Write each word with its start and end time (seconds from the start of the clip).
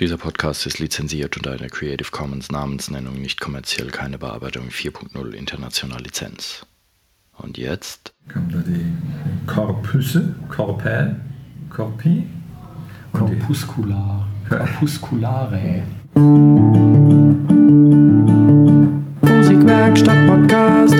Dieser 0.00 0.16
Podcast 0.16 0.64
ist 0.64 0.78
lizenziert 0.78 1.36
unter 1.36 1.52
einer 1.52 1.68
Creative 1.68 2.10
Commons 2.10 2.50
Namensnennung 2.50 3.20
nicht 3.20 3.38
kommerziell, 3.38 3.88
keine 3.88 4.16
Bearbeitung 4.16 4.68
4.0 4.70 5.32
international 5.32 6.00
Lizenz. 6.00 6.64
Und 7.36 7.58
jetzt? 7.58 8.14
Kommen 8.32 8.50
da 8.50 8.62
die 8.66 8.86
Korpüsse, 9.46 10.34
Korpä, 10.48 11.16
Korpi? 11.68 12.26
Corpuscular. 13.12 14.26
Corpusculare. 14.48 15.82
Musikwerkstatt 19.22 20.26
Podcast. 20.26 20.99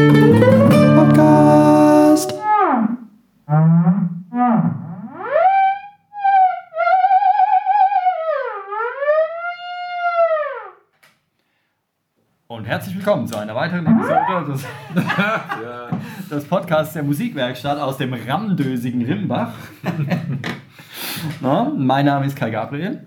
Willkommen 13.21 13.29
zu 13.29 13.37
einer 13.39 13.55
weiteren 13.55 13.87
Episode 13.87 14.53
des, 14.53 16.31
des 16.31 16.45
Podcasts 16.45 16.95
der 16.95 17.03
Musikwerkstatt 17.03 17.79
aus 17.79 17.99
dem 17.99 18.15
rammdösigen 18.15 19.05
Rimbach. 19.05 19.53
Na, 21.43 21.71
mein 21.77 22.07
Name 22.07 22.27
ist 22.27 22.37
Kai 22.37 22.51
Gabriel 22.51 23.01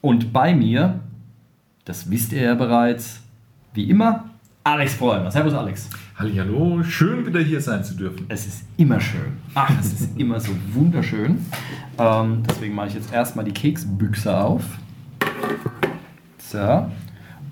und 0.00 0.32
bei 0.32 0.52
mir, 0.54 1.00
das 1.84 2.10
wisst 2.10 2.32
ihr 2.32 2.42
ja 2.42 2.54
bereits, 2.54 3.22
wie 3.74 3.88
immer, 3.88 4.24
Alex 4.64 4.96
Bräumer. 4.96 5.30
Servus 5.30 5.54
Alex. 5.54 5.90
Hallihallo, 6.18 6.82
schön 6.82 7.24
wieder 7.26 7.40
hier 7.40 7.60
sein 7.60 7.84
zu 7.84 7.94
dürfen. 7.94 8.26
Es 8.28 8.46
ist 8.46 8.64
immer 8.78 9.00
schön. 9.00 9.36
Ach, 9.54 9.70
es 9.78 10.00
ist 10.00 10.10
immer 10.18 10.40
so 10.40 10.52
wunderschön. 10.72 11.44
Ähm, 11.98 12.42
deswegen 12.48 12.74
mache 12.74 12.88
ich 12.88 12.94
jetzt 12.94 13.12
erstmal 13.12 13.44
die 13.44 13.52
Keksbüchse 13.52 14.36
auf. 14.36 14.62
So. 16.38 16.90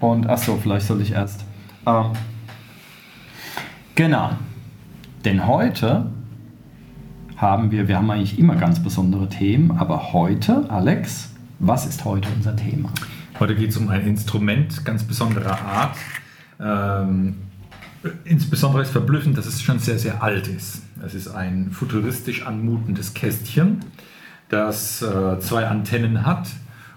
Und 0.01 0.29
achso, 0.29 0.57
vielleicht 0.57 0.87
soll 0.87 1.01
ich 1.01 1.13
erst. 1.13 1.45
Ähm, 1.87 2.13
genau. 3.95 4.31
Denn 5.25 5.47
heute 5.47 6.07
haben 7.37 7.71
wir, 7.71 7.89
wir 7.89 7.97
haben 7.97 8.11
eigentlich 8.11 8.39
immer 8.39 8.57
ganz 8.57 8.83
besondere 8.83 9.29
Themen, 9.29 9.73
aber 9.73 10.13
heute, 10.13 10.71
Alex, 10.71 11.31
was 11.59 11.87
ist 11.87 12.05
heute 12.05 12.29
unser 12.37 12.57
Thema? 12.57 12.91
Heute 13.39 13.55
geht 13.55 13.71
es 13.71 13.77
um 13.77 13.89
ein 13.89 14.07
Instrument 14.07 14.85
ganz 14.85 15.05
besonderer 15.05 15.61
Art. 15.61 15.97
Ähm, 16.61 17.37
insbesondere 18.25 18.83
ist 18.83 18.91
verblüffend, 18.91 19.39
dass 19.39 19.47
es 19.47 19.63
schon 19.63 19.79
sehr, 19.79 19.99
sehr 19.99 20.23
alt 20.23 20.49
ist. 20.49 20.83
Es 21.05 21.15
ist 21.15 21.29
ein 21.29 21.71
futuristisch 21.71 22.47
anmutendes 22.47 23.15
Kästchen, 23.15 23.81
das 24.49 25.03
äh, 25.03 25.39
zwei 25.41 25.67
Antennen 25.67 26.27
hat 26.27 26.49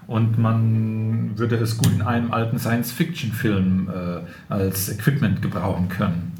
und 0.06 0.38
man 0.38 1.36
würde 1.36 1.56
es 1.56 1.78
gut 1.78 1.92
in 1.92 2.02
einem 2.02 2.32
alten 2.32 2.58
Science-Fiction-Film 2.58 3.88
äh, 3.88 4.52
als 4.52 4.88
Equipment 4.88 5.42
gebrauchen 5.42 5.88
können. 5.88 6.32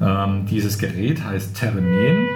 Ähm, 0.00 0.46
dieses 0.46 0.78
Gerät 0.78 1.24
heißt 1.24 1.56
Termin. 1.56 2.26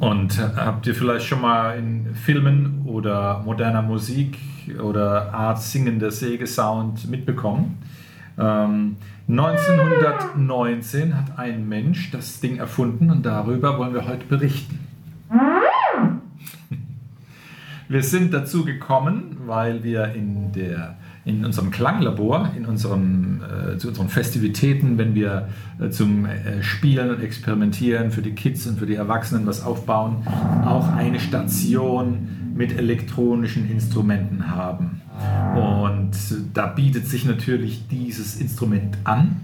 Und 0.00 0.38
äh, 0.38 0.56
habt 0.56 0.86
ihr 0.86 0.94
vielleicht 0.94 1.26
schon 1.26 1.42
mal 1.42 1.78
in 1.78 2.14
Filmen 2.14 2.82
oder 2.86 3.42
moderner 3.44 3.82
Musik 3.82 4.38
oder 4.82 5.32
Art 5.32 5.60
singender 5.60 6.10
Sägesound 6.10 7.08
mitbekommen? 7.08 7.78
Ähm, 8.38 8.96
1919 9.28 11.16
hat 11.16 11.38
ein 11.38 11.68
Mensch 11.68 12.10
das 12.10 12.40
Ding 12.40 12.56
erfunden 12.56 13.10
und 13.10 13.24
darüber 13.24 13.78
wollen 13.78 13.94
wir 13.94 14.08
heute 14.08 14.24
berichten. 14.24 14.78
Wir 17.90 18.04
sind 18.04 18.32
dazu 18.32 18.64
gekommen, 18.64 19.38
weil 19.46 19.82
wir 19.82 20.14
in, 20.14 20.52
der, 20.52 20.96
in 21.24 21.44
unserem 21.44 21.72
Klanglabor, 21.72 22.52
in 22.56 22.64
unserem, 22.64 23.40
äh, 23.42 23.78
zu 23.78 23.88
unseren 23.88 24.08
Festivitäten, 24.08 24.96
wenn 24.96 25.16
wir 25.16 25.48
äh, 25.80 25.90
zum 25.90 26.24
äh, 26.24 26.62
Spielen 26.62 27.10
und 27.10 27.20
Experimentieren 27.20 28.12
für 28.12 28.22
die 28.22 28.30
Kids 28.30 28.64
und 28.68 28.78
für 28.78 28.86
die 28.86 28.94
Erwachsenen 28.94 29.44
was 29.44 29.64
aufbauen, 29.64 30.18
auch 30.64 30.86
eine 30.92 31.18
Station 31.18 32.28
mit 32.54 32.78
elektronischen 32.78 33.68
Instrumenten 33.68 34.54
haben. 34.54 35.02
Und 35.56 36.12
da 36.54 36.66
bietet 36.66 37.08
sich 37.08 37.24
natürlich 37.24 37.88
dieses 37.88 38.40
Instrument 38.40 38.98
an. 39.02 39.40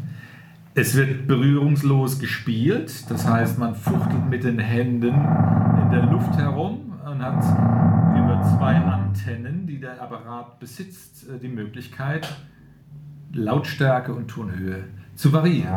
Es 0.75 0.94
wird 0.94 1.26
berührungslos 1.26 2.20
gespielt, 2.20 3.10
das 3.10 3.26
heißt, 3.26 3.59
man 3.59 3.75
fuchtelt 3.75 4.31
mit 4.31 4.44
den 4.44 4.60
Händen 4.60 5.16
in 5.82 5.91
der 5.91 6.06
Luft 6.12 6.37
herum 6.37 6.93
und 7.04 7.20
hat 7.20 7.43
zwei 8.46 8.76
Antennen, 8.76 9.66
die 9.66 9.80
der 9.80 10.00
Apparat 10.00 10.58
besitzt, 10.60 11.28
äh, 11.28 11.38
die 11.38 11.48
Möglichkeit, 11.48 12.28
Lautstärke 13.32 14.14
und 14.14 14.28
Tonhöhe 14.28 14.84
zu 15.14 15.32
variieren. 15.32 15.72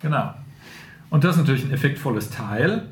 Genau. 0.00 0.34
Und 1.10 1.24
das 1.24 1.36
ist 1.36 1.38
natürlich 1.42 1.64
ein 1.64 1.72
effektvolles 1.72 2.30
Teil. 2.30 2.88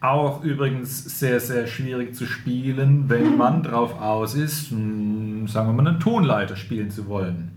Auch 0.00 0.44
übrigens 0.44 1.18
sehr, 1.18 1.40
sehr 1.40 1.66
schwierig 1.66 2.14
zu 2.14 2.26
spielen, 2.26 3.08
wenn 3.08 3.36
man 3.36 3.62
drauf 3.62 4.00
aus 4.00 4.34
ist, 4.34 4.72
mh, 4.72 4.78
sagen 5.48 5.68
wir 5.68 5.72
mal, 5.72 5.88
einen 5.88 6.00
Tonleiter 6.00 6.56
spielen 6.56 6.90
zu 6.90 7.06
wollen. 7.08 7.52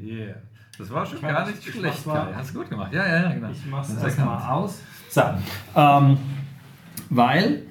Yeah. 0.00 0.36
Das 0.78 0.90
war 0.90 1.04
schon 1.04 1.16
Ich 1.16 1.22
mach 1.22 1.30
gar 1.30 1.46
nicht 1.46 1.58
ich 1.58 1.74
schlecht, 1.74 2.06
mach's 2.06 2.06
mal-. 2.06 2.36
Hast 2.36 2.54
du 2.54 2.58
gut 2.60 2.70
gemacht. 2.70 2.92
Ja, 2.92 3.06
ja, 3.06 3.22
ja, 3.22 3.32
genau. 3.32 3.50
Ich 3.50 3.66
mache 3.66 3.82
es 3.82 3.88
Das 3.88 3.96
ist 3.98 4.04
erstmal 4.04 4.50
aus. 4.50 4.80
So, 5.10 5.22
ähm, 5.74 6.18
weil, 7.18 7.64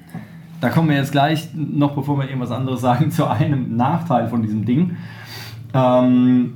da 0.60 0.68
kommen 0.68 0.88
wir 0.88 0.96
jetzt 0.96 1.10
gleich, 1.10 1.48
noch 1.54 1.96
bevor 1.96 2.18
wir 2.18 2.26
irgendwas 2.28 2.52
anderes 2.52 2.80
sagen, 2.80 3.10
zu 3.10 3.26
einem 3.26 3.76
Nachteil 3.76 4.28
von 4.28 4.42
diesem 4.42 4.64
Ding. 4.64 4.96
Ähm, 5.74 6.54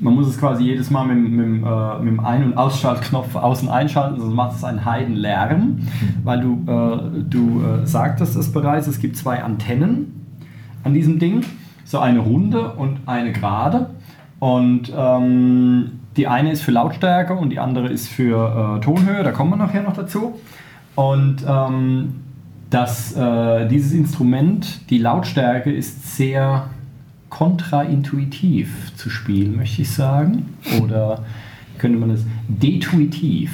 man 0.00 0.14
muss 0.14 0.26
es 0.26 0.38
quasi 0.38 0.64
jedes 0.64 0.90
Mal 0.90 1.06
mit, 1.06 1.30
mit, 1.30 1.40
dem, 1.40 1.64
äh, 1.64 1.98
mit 2.00 2.08
dem 2.08 2.20
Ein- 2.20 2.44
und 2.44 2.58
Ausschaltknopf 2.58 3.36
außen 3.36 3.68
einschalten, 3.68 4.20
sonst 4.20 4.34
macht 4.34 4.56
es 4.56 4.64
einen 4.64 4.84
Heidenlärm, 4.84 5.78
weil 6.24 6.40
du, 6.40 6.64
äh, 6.66 7.22
du 7.30 7.62
äh, 7.62 7.86
sagtest 7.86 8.36
es 8.36 8.52
bereits, 8.52 8.88
es 8.88 8.98
gibt 8.98 9.16
zwei 9.16 9.42
Antennen 9.42 10.26
an 10.82 10.94
diesem 10.94 11.18
Ding, 11.18 11.44
so 11.84 12.00
eine 12.00 12.18
runde 12.18 12.72
und 12.72 12.98
eine 13.06 13.32
gerade. 13.32 13.90
Und 14.40 14.92
ähm, 14.94 16.00
die 16.16 16.26
eine 16.28 16.52
ist 16.52 16.62
für 16.62 16.72
Lautstärke 16.72 17.34
und 17.34 17.50
die 17.50 17.58
andere 17.58 17.88
ist 17.88 18.08
für 18.08 18.76
äh, 18.76 18.80
Tonhöhe, 18.80 19.22
da 19.22 19.30
kommen 19.30 19.50
wir 19.50 19.56
nachher 19.56 19.82
noch 19.82 19.94
dazu. 19.94 20.34
Und 20.94 21.44
ähm, 21.46 22.14
das, 22.70 23.16
äh, 23.16 23.68
dieses 23.68 23.92
Instrument, 23.92 24.90
die 24.90 24.98
Lautstärke 24.98 25.72
ist 25.72 26.16
sehr 26.16 26.68
kontraintuitiv 27.30 28.94
zu 28.96 29.10
spielen, 29.10 29.56
möchte 29.56 29.82
ich 29.82 29.90
sagen. 29.90 30.54
Oder 30.82 31.24
könnte 31.78 31.98
man 31.98 32.10
das 32.10 32.20
detuitiv. 32.48 33.52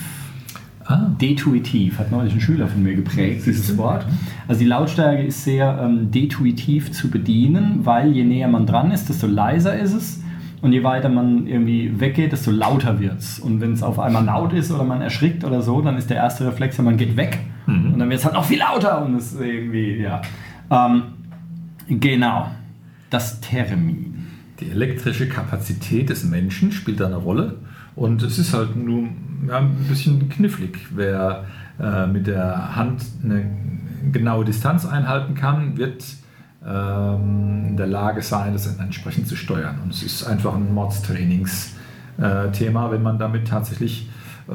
Ah. 0.84 1.10
Detuitiv 1.20 1.98
hat 1.98 2.10
neulich 2.10 2.34
ein 2.34 2.40
Schüler 2.40 2.66
von 2.66 2.82
mir 2.82 2.94
geprägt, 2.94 3.46
dieses 3.46 3.76
Wort. 3.78 4.04
Also 4.48 4.60
die 4.60 4.66
Lautstärke 4.66 5.22
ist 5.22 5.44
sehr 5.44 5.78
ähm, 5.82 6.10
detuitiv 6.10 6.92
zu 6.92 7.10
bedienen, 7.10 7.80
weil 7.84 8.12
je 8.12 8.24
näher 8.24 8.48
man 8.48 8.66
dran 8.66 8.90
ist, 8.90 9.08
desto 9.08 9.26
leiser 9.26 9.78
ist 9.78 9.94
es. 9.94 10.20
Und 10.62 10.72
je 10.72 10.82
weiter 10.82 11.08
man 11.08 11.46
irgendwie 11.46 11.98
weggeht, 11.98 12.32
desto 12.32 12.50
lauter 12.50 13.00
wird 13.00 13.18
es. 13.18 13.38
Und 13.38 13.60
wenn 13.60 13.72
es 13.72 13.82
auf 13.82 13.98
einmal 13.98 14.24
laut 14.24 14.52
ist 14.52 14.70
oder 14.70 14.84
man 14.84 15.00
erschrickt 15.00 15.44
oder 15.44 15.62
so, 15.62 15.80
dann 15.80 15.96
ist 15.96 16.10
der 16.10 16.18
erste 16.18 16.46
Reflex, 16.46 16.76
ja, 16.76 16.84
man 16.84 16.96
geht 16.96 17.16
weg. 17.16 17.38
Und 17.66 17.98
dann 17.98 18.10
wird 18.10 18.20
es 18.20 18.24
halt 18.24 18.34
noch 18.34 18.44
viel 18.44 18.58
lauter 18.58 19.04
und 19.04 19.14
es 19.14 19.32
ist 19.32 19.40
irgendwie, 19.40 19.96
ja. 19.98 20.20
Ähm, 20.70 21.02
genau. 21.88 22.50
Das 23.08 23.40
Termin. 23.40 24.26
Die 24.60 24.70
elektrische 24.70 25.28
Kapazität 25.28 26.10
des 26.10 26.24
Menschen 26.24 26.72
spielt 26.72 27.00
da 27.00 27.06
eine 27.06 27.16
Rolle. 27.16 27.56
Und 27.96 28.22
es 28.22 28.38
ist 28.38 28.54
halt 28.54 28.76
nur 28.76 29.08
ja, 29.46 29.58
ein 29.58 29.86
bisschen 29.88 30.28
knifflig. 30.28 30.78
Wer 30.94 31.44
äh, 31.80 32.06
mit 32.06 32.26
der 32.26 32.76
Hand 32.76 33.02
eine 33.24 33.50
genaue 34.12 34.44
Distanz 34.44 34.86
einhalten 34.86 35.34
kann, 35.34 35.76
wird 35.76 36.04
in 36.62 37.76
der 37.78 37.86
Lage 37.86 38.20
sein, 38.22 38.52
das 38.52 38.66
entsprechend 38.78 39.26
zu 39.26 39.34
steuern. 39.36 39.78
Und 39.82 39.94
es 39.94 40.02
ist 40.02 40.24
einfach 40.24 40.54
ein 40.54 40.74
Mods-Trainingsthema, 40.74 42.90
wenn 42.90 43.02
man 43.02 43.18
damit 43.18 43.48
tatsächlich 43.48 44.08
äh, 44.48 44.52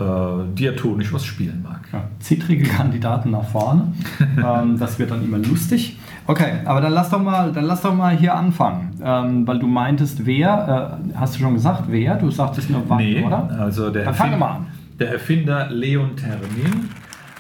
diatonisch 0.54 1.14
was 1.14 1.26
spielen 1.26 1.62
mag. 1.64 1.82
Ja, 1.94 2.04
zittrige 2.20 2.66
Kandidaten 2.68 3.32
nach 3.32 3.46
vorne. 3.46 3.94
ähm, 4.38 4.78
das 4.78 5.00
wird 5.00 5.12
dann 5.12 5.24
immer 5.24 5.38
lustig. 5.38 5.98
Okay, 6.28 6.54
aber 6.66 6.82
dann 6.82 6.94
lass 6.94 7.10
doch 7.10 7.22
mal, 7.22 7.52
dann 7.52 7.66
lass 7.66 7.82
doch 7.82 7.96
mal 7.96 8.16
hier 8.16 8.36
anfangen, 8.36 8.92
ähm, 9.02 9.48
weil 9.48 9.60
du 9.60 9.68
meintest, 9.68 10.26
wer, 10.26 11.00
äh, 11.14 11.18
hast 11.18 11.36
du 11.36 11.40
schon 11.40 11.54
gesagt, 11.54 11.84
wer? 11.88 12.16
Du 12.16 12.30
sagtest 12.32 12.70
nur 12.70 12.84
wann, 12.88 12.98
nee, 12.98 13.24
oder? 13.24 13.50
Also 13.60 13.90
der, 13.90 14.06
Dann 14.06 14.14
Erfind- 14.14 14.40
mal 14.40 14.52
an. 14.52 14.66
der 15.00 15.12
Erfinder 15.14 15.70
Leon 15.70 16.16
Termin 16.18 16.90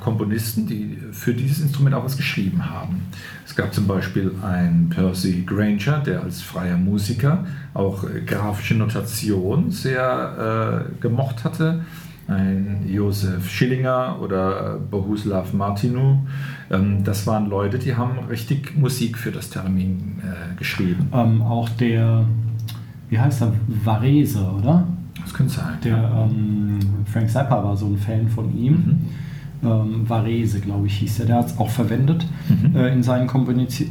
Komponisten, 0.00 0.66
die 0.66 0.98
für 1.12 1.32
dieses 1.32 1.60
Instrument 1.60 1.94
auch 1.94 2.04
was 2.04 2.16
geschrieben 2.16 2.68
haben. 2.68 3.02
Es 3.46 3.54
gab 3.54 3.72
zum 3.72 3.86
Beispiel 3.86 4.32
einen 4.42 4.90
Percy 4.90 5.44
Granger, 5.46 6.00
der 6.00 6.22
als 6.22 6.42
freier 6.42 6.76
Musiker 6.76 7.46
auch 7.74 8.04
äh, 8.04 8.20
grafische 8.20 8.74
Notation 8.74 9.70
sehr 9.70 10.86
äh, 10.90 11.00
gemocht 11.00 11.44
hatte. 11.44 11.80
Ein 12.28 12.84
Josef 12.88 13.48
Schillinger 13.48 14.16
oder 14.20 14.78
Bohuslav 14.90 15.52
Martinu. 15.52 16.18
Ähm, 16.70 17.04
das 17.04 17.26
waren 17.26 17.48
Leute, 17.48 17.78
die 17.78 17.94
haben 17.94 18.18
richtig 18.28 18.76
Musik 18.76 19.16
für 19.16 19.30
das 19.30 19.48
Termin 19.48 20.20
äh, 20.22 20.56
geschrieben. 20.56 21.08
Ähm, 21.14 21.40
auch 21.42 21.68
der, 21.68 22.24
wie 23.08 23.18
heißt 23.18 23.42
er, 23.42 23.52
Varese, 23.84 24.40
oder? 24.40 24.86
Das 25.26 25.34
könnte 25.34 25.52
sein. 25.54 25.74
Der 25.84 25.96
ähm, 25.96 26.78
Frank 27.12 27.28
Zappa 27.28 27.62
war 27.64 27.76
so 27.76 27.86
ein 27.86 27.98
Fan 27.98 28.28
von 28.28 28.56
ihm. 28.56 28.72
Mhm. 28.72 28.98
Ähm, 29.68 30.08
Varese, 30.08 30.60
glaube 30.60 30.86
ich, 30.86 30.94
hieß 30.98 31.16
der. 31.16 31.26
Der 31.26 31.36
hat 31.36 31.46
es 31.46 31.58
auch 31.58 31.68
verwendet 31.68 32.24
Mhm. 32.48 32.76
äh, 32.76 32.92
in 32.92 33.02
seinen 33.02 33.26
Komponiz 33.26 33.80
äh, 33.80 33.86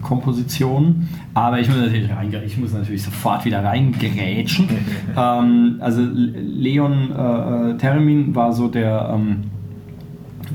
Kompositionen. 0.00 1.08
Aber 1.34 1.60
ich 1.60 1.68
muss 1.68 1.76
natürlich, 1.78 2.10
reinge- 2.10 2.42
ich 2.44 2.56
muss 2.56 2.72
natürlich 2.72 3.02
sofort 3.02 3.44
wieder 3.44 3.62
reingerätschen. 3.62 4.68
ähm, 5.16 5.76
also 5.80 6.00
Leon 6.02 7.10
äh, 7.12 7.76
Termin 7.76 8.34
war 8.34 8.52
so 8.54 8.68
der, 8.68 9.10
ähm, 9.14 9.36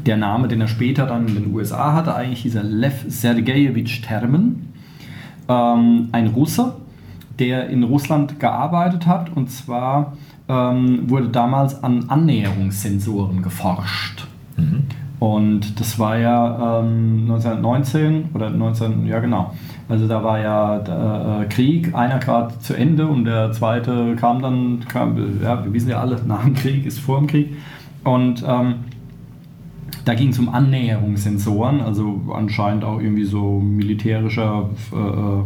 der 0.06 0.18
Name, 0.18 0.48
den 0.48 0.62
er 0.62 0.68
später 0.68 1.06
dann 1.06 1.28
in 1.28 1.36
den 1.36 1.54
USA 1.54 1.94
hatte. 1.94 2.16
Eigentlich 2.16 2.42
hieß 2.42 2.56
er 2.56 2.64
Lev 2.64 3.06
Sergejewitsch 3.08 4.02
Termen. 4.02 4.74
Ähm, 5.48 6.08
ein 6.12 6.28
Russe, 6.28 6.74
der 7.40 7.70
in 7.70 7.84
Russland 7.84 8.40
gearbeitet 8.40 9.08
hat. 9.08 9.36
Und 9.36 9.50
zwar 9.50 10.14
ähm, 10.48 11.10
wurde 11.10 11.30
damals 11.30 11.84
an 11.84 12.10
Annäherungssensoren 12.10 13.42
geforscht. 13.42 14.28
Und 15.20 15.80
das 15.80 15.98
war 15.98 16.18
ja 16.18 16.82
ähm, 16.82 17.22
1919 17.24 18.30
oder 18.34 18.50
19, 18.50 19.08
ja 19.08 19.20
genau. 19.20 19.54
Also 19.88 20.08
da 20.08 20.24
war 20.24 20.40
ja 20.40 20.80
der, 20.80 21.42
äh, 21.42 21.46
Krieg, 21.46 21.96
einer 21.96 22.20
gerade 22.20 22.58
zu 22.60 22.74
Ende 22.74 23.08
und 23.08 23.26
der 23.26 23.52
zweite 23.52 24.16
kam 24.16 24.42
dann, 24.42 24.86
kam, 24.88 25.42
ja, 25.42 25.64
wir 25.64 25.74
wissen 25.74 25.90
ja 25.90 26.00
alle, 26.00 26.22
nach 26.28 26.44
dem 26.44 26.54
Krieg 26.54 26.86
ist 26.86 27.00
vor 27.00 27.20
dem 27.20 27.28
Krieg. 27.28 27.56
Und 28.04 28.44
ähm, 28.48 28.76
da 30.04 30.14
ging 30.14 30.30
es 30.30 30.40
um 30.40 30.50
Annäherungssensoren, 30.50 31.82
also 31.82 32.22
anscheinend 32.34 32.84
auch 32.84 33.00
irgendwie 33.00 33.26
so 33.26 33.60
militärischer 33.60 34.70
äh, 34.94 34.98
äh, 34.98 35.44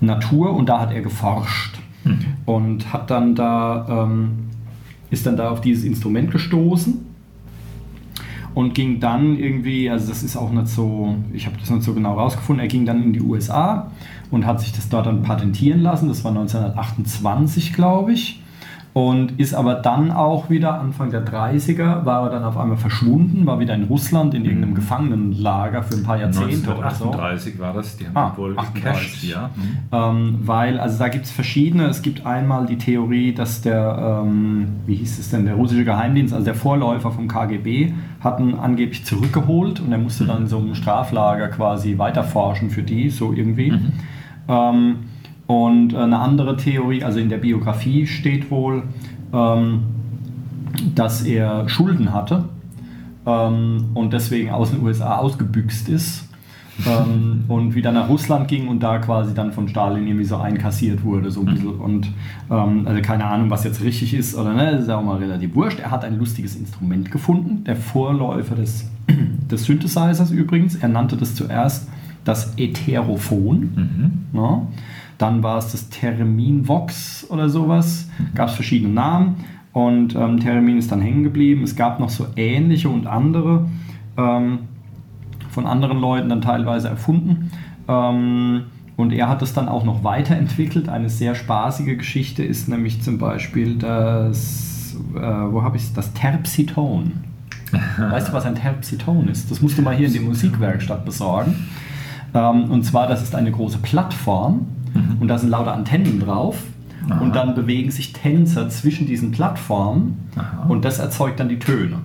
Natur 0.00 0.54
und 0.54 0.68
da 0.68 0.80
hat 0.80 0.92
er 0.92 1.02
geforscht 1.02 1.78
und 2.46 2.92
hat 2.92 3.10
dann 3.10 3.34
da, 3.34 4.04
ähm, 4.04 4.50
ist 5.10 5.26
dann 5.26 5.36
da 5.36 5.50
auf 5.50 5.60
dieses 5.60 5.84
Instrument 5.84 6.30
gestoßen 6.30 7.06
und 8.54 8.74
ging 8.74 9.00
dann 9.00 9.36
irgendwie, 9.36 9.90
also 9.90 10.08
das 10.08 10.22
ist 10.22 10.36
auch 10.36 10.50
nicht 10.50 10.68
so, 10.68 11.16
ich 11.32 11.46
habe 11.46 11.56
das 11.58 11.70
nicht 11.70 11.82
so 11.82 11.94
genau 11.94 12.14
rausgefunden, 12.14 12.64
er 12.64 12.68
ging 12.68 12.86
dann 12.86 13.02
in 13.02 13.12
die 13.12 13.20
USA 13.20 13.90
und 14.30 14.46
hat 14.46 14.60
sich 14.60 14.72
das 14.72 14.88
dort 14.88 15.06
dann 15.06 15.22
patentieren 15.22 15.80
lassen, 15.80 16.08
das 16.08 16.24
war 16.24 16.30
1928, 16.30 17.72
glaube 17.72 18.12
ich. 18.12 18.40
Und 18.94 19.40
ist 19.40 19.54
aber 19.54 19.74
dann 19.74 20.12
auch 20.12 20.50
wieder, 20.50 20.78
Anfang 20.80 21.10
der 21.10 21.26
30er, 21.26 22.04
war 22.04 22.22
er 22.26 22.30
dann 22.30 22.44
auf 22.44 22.56
einmal 22.56 22.76
verschwunden, 22.76 23.44
war 23.44 23.58
wieder 23.58 23.74
in 23.74 23.82
Russland 23.82 24.34
in 24.34 24.44
irgendeinem 24.44 24.76
Gefangenenlager 24.76 25.82
für 25.82 25.96
ein 25.96 26.04
paar 26.04 26.16
Jahrzehnte 26.16 26.70
oder 26.70 26.90
so. 26.92 27.10
1938 27.10 27.58
war 27.58 27.72
das, 27.72 27.96
die 27.96 28.06
haben 28.06 28.16
Ah, 28.16 28.32
wohl 28.36 28.56
38. 28.56 28.74
gecached, 28.82 29.24
ja. 29.24 29.50
Ähm, 29.90 30.38
weil, 30.44 30.78
also 30.78 30.96
da 31.00 31.08
gibt 31.08 31.24
es 31.24 31.32
verschiedene. 31.32 31.86
Es 31.86 32.02
gibt 32.02 32.24
einmal 32.24 32.66
die 32.66 32.78
Theorie, 32.78 33.34
dass 33.34 33.62
der, 33.62 34.22
ähm, 34.24 34.68
wie 34.86 34.94
hieß 34.94 35.18
es 35.18 35.28
denn, 35.28 35.44
der 35.44 35.56
russische 35.56 35.84
Geheimdienst, 35.84 36.32
also 36.32 36.44
der 36.44 36.54
Vorläufer 36.54 37.10
vom 37.10 37.26
KGB, 37.26 37.92
hatten 38.20 38.54
angeblich 38.54 39.04
zurückgeholt 39.04 39.80
und 39.80 39.90
er 39.90 39.98
musste 39.98 40.24
dann 40.24 40.42
in 40.42 40.46
so 40.46 40.58
einem 40.58 40.76
Straflager 40.76 41.48
quasi 41.48 41.98
weiterforschen 41.98 42.70
für 42.70 42.84
die, 42.84 43.10
so 43.10 43.32
irgendwie. 43.32 43.74
Ähm, 44.48 44.96
und 45.46 45.92
äh, 45.92 45.98
eine 45.98 46.18
andere 46.18 46.56
Theorie, 46.56 47.04
also 47.04 47.18
in 47.18 47.28
der 47.28 47.38
Biografie 47.38 48.06
steht 48.06 48.50
wohl, 48.50 48.84
ähm, 49.32 49.80
dass 50.94 51.22
er 51.22 51.68
Schulden 51.68 52.12
hatte 52.12 52.44
ähm, 53.26 53.86
und 53.94 54.12
deswegen 54.12 54.50
aus 54.50 54.70
den 54.70 54.82
USA 54.82 55.18
ausgebüxt 55.18 55.88
ist 55.88 56.28
ähm, 56.86 57.44
und 57.48 57.74
wieder 57.74 57.92
nach 57.92 58.08
Russland 58.08 58.48
ging 58.48 58.68
und 58.68 58.82
da 58.82 58.98
quasi 58.98 59.34
dann 59.34 59.52
von 59.52 59.68
Stalin 59.68 60.06
irgendwie 60.06 60.24
so 60.24 60.36
einkassiert 60.36 61.04
wurde. 61.04 61.30
So 61.30 61.40
ein 61.40 61.46
bisschen. 61.46 61.68
Und 61.68 62.10
ähm, 62.50 62.86
also 62.86 63.00
keine 63.02 63.24
Ahnung, 63.26 63.50
was 63.50 63.64
jetzt 63.64 63.82
richtig 63.82 64.14
ist 64.14 64.34
oder 64.34 64.54
ne, 64.54 64.72
das 64.72 64.82
ist 64.82 64.90
auch 64.90 65.02
mal 65.02 65.18
relativ 65.18 65.54
wurscht. 65.54 65.80
Er 65.80 65.90
hat 65.90 66.04
ein 66.04 66.18
lustiges 66.18 66.56
Instrument 66.56 67.10
gefunden, 67.10 67.64
der 67.64 67.76
Vorläufer 67.76 68.54
des, 68.54 68.90
des 69.50 69.64
Synthesizers 69.64 70.30
übrigens. 70.30 70.76
Er 70.76 70.88
nannte 70.88 71.16
das 71.16 71.34
zuerst 71.34 71.88
das 72.24 72.54
Ätherophon. 72.56 74.24
Ne? 74.32 74.62
Dann 75.18 75.42
war 75.42 75.58
es 75.58 75.72
das 75.72 75.88
Terminvox 75.90 77.26
oder 77.30 77.48
sowas. 77.48 78.08
Gab 78.34 78.48
es 78.48 78.54
verschiedene 78.54 78.92
Namen. 78.92 79.36
Und 79.72 80.14
ähm, 80.14 80.38
Theremin 80.38 80.78
ist 80.78 80.92
dann 80.92 81.00
hängen 81.00 81.24
geblieben. 81.24 81.64
Es 81.64 81.74
gab 81.74 81.98
noch 81.98 82.10
so 82.10 82.26
ähnliche 82.36 82.88
und 82.88 83.06
andere 83.06 83.66
ähm, 84.16 84.60
von 85.50 85.66
anderen 85.66 85.98
Leuten 85.98 86.28
dann 86.28 86.42
teilweise 86.42 86.88
erfunden. 86.88 87.50
Ähm, 87.88 88.62
und 88.96 89.12
er 89.12 89.28
hat 89.28 89.42
es 89.42 89.52
dann 89.52 89.68
auch 89.68 89.84
noch 89.84 90.04
weiterentwickelt. 90.04 90.88
Eine 90.88 91.08
sehr 91.08 91.34
spaßige 91.34 91.98
Geschichte 91.98 92.44
ist 92.44 92.68
nämlich 92.68 93.02
zum 93.02 93.18
Beispiel 93.18 93.76
das, 93.76 94.96
äh, 95.16 95.20
wo 95.20 95.62
habe 95.62 95.76
ich 95.76 95.92
das 95.92 96.12
Terpsiton. 96.14 97.24
Weißt 97.98 98.28
du, 98.28 98.32
was 98.32 98.46
ein 98.46 98.54
Terpsiton 98.54 99.26
ist? 99.26 99.50
Das 99.50 99.60
musst 99.60 99.76
du 99.76 99.82
mal 99.82 99.96
hier 99.96 100.06
in 100.06 100.12
die 100.12 100.20
Musikwerkstatt 100.20 101.04
besorgen. 101.04 101.68
Ähm, 102.32 102.70
und 102.70 102.84
zwar, 102.84 103.08
das 103.08 103.22
ist 103.22 103.34
eine 103.34 103.50
große 103.50 103.78
Plattform 103.78 104.66
und 105.20 105.28
da 105.28 105.38
sind 105.38 105.50
lauter 105.50 105.72
Antennen 105.72 106.20
drauf. 106.20 106.58
Und 107.20 107.36
dann 107.36 107.54
bewegen 107.54 107.90
sich 107.90 108.14
Tänzer 108.14 108.70
zwischen 108.70 109.06
diesen 109.06 109.30
Plattformen 109.30 110.16
Aha. 110.36 110.64
und 110.68 110.86
das 110.86 111.00
erzeugt 111.00 111.38
dann 111.38 111.50
die 111.50 111.58
Töne. 111.58 111.98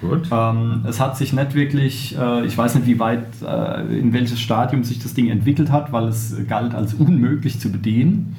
Gut. 0.00 0.22
Ähm, 0.32 0.80
es 0.88 0.98
hat 0.98 1.16
sich 1.16 1.32
nicht 1.32 1.54
wirklich, 1.54 2.18
äh, 2.18 2.44
ich 2.46 2.58
weiß 2.58 2.74
nicht, 2.74 2.86
wie 2.88 2.98
weit, 2.98 3.26
äh, 3.46 3.82
in 3.96 4.12
welches 4.12 4.40
Stadium 4.40 4.82
sich 4.82 4.98
das 4.98 5.14
Ding 5.14 5.30
entwickelt 5.30 5.70
hat, 5.70 5.92
weil 5.92 6.08
es 6.08 6.34
galt 6.48 6.74
als 6.74 6.94
unmöglich 6.94 7.60
zu 7.60 7.70
bedienen. 7.70 8.34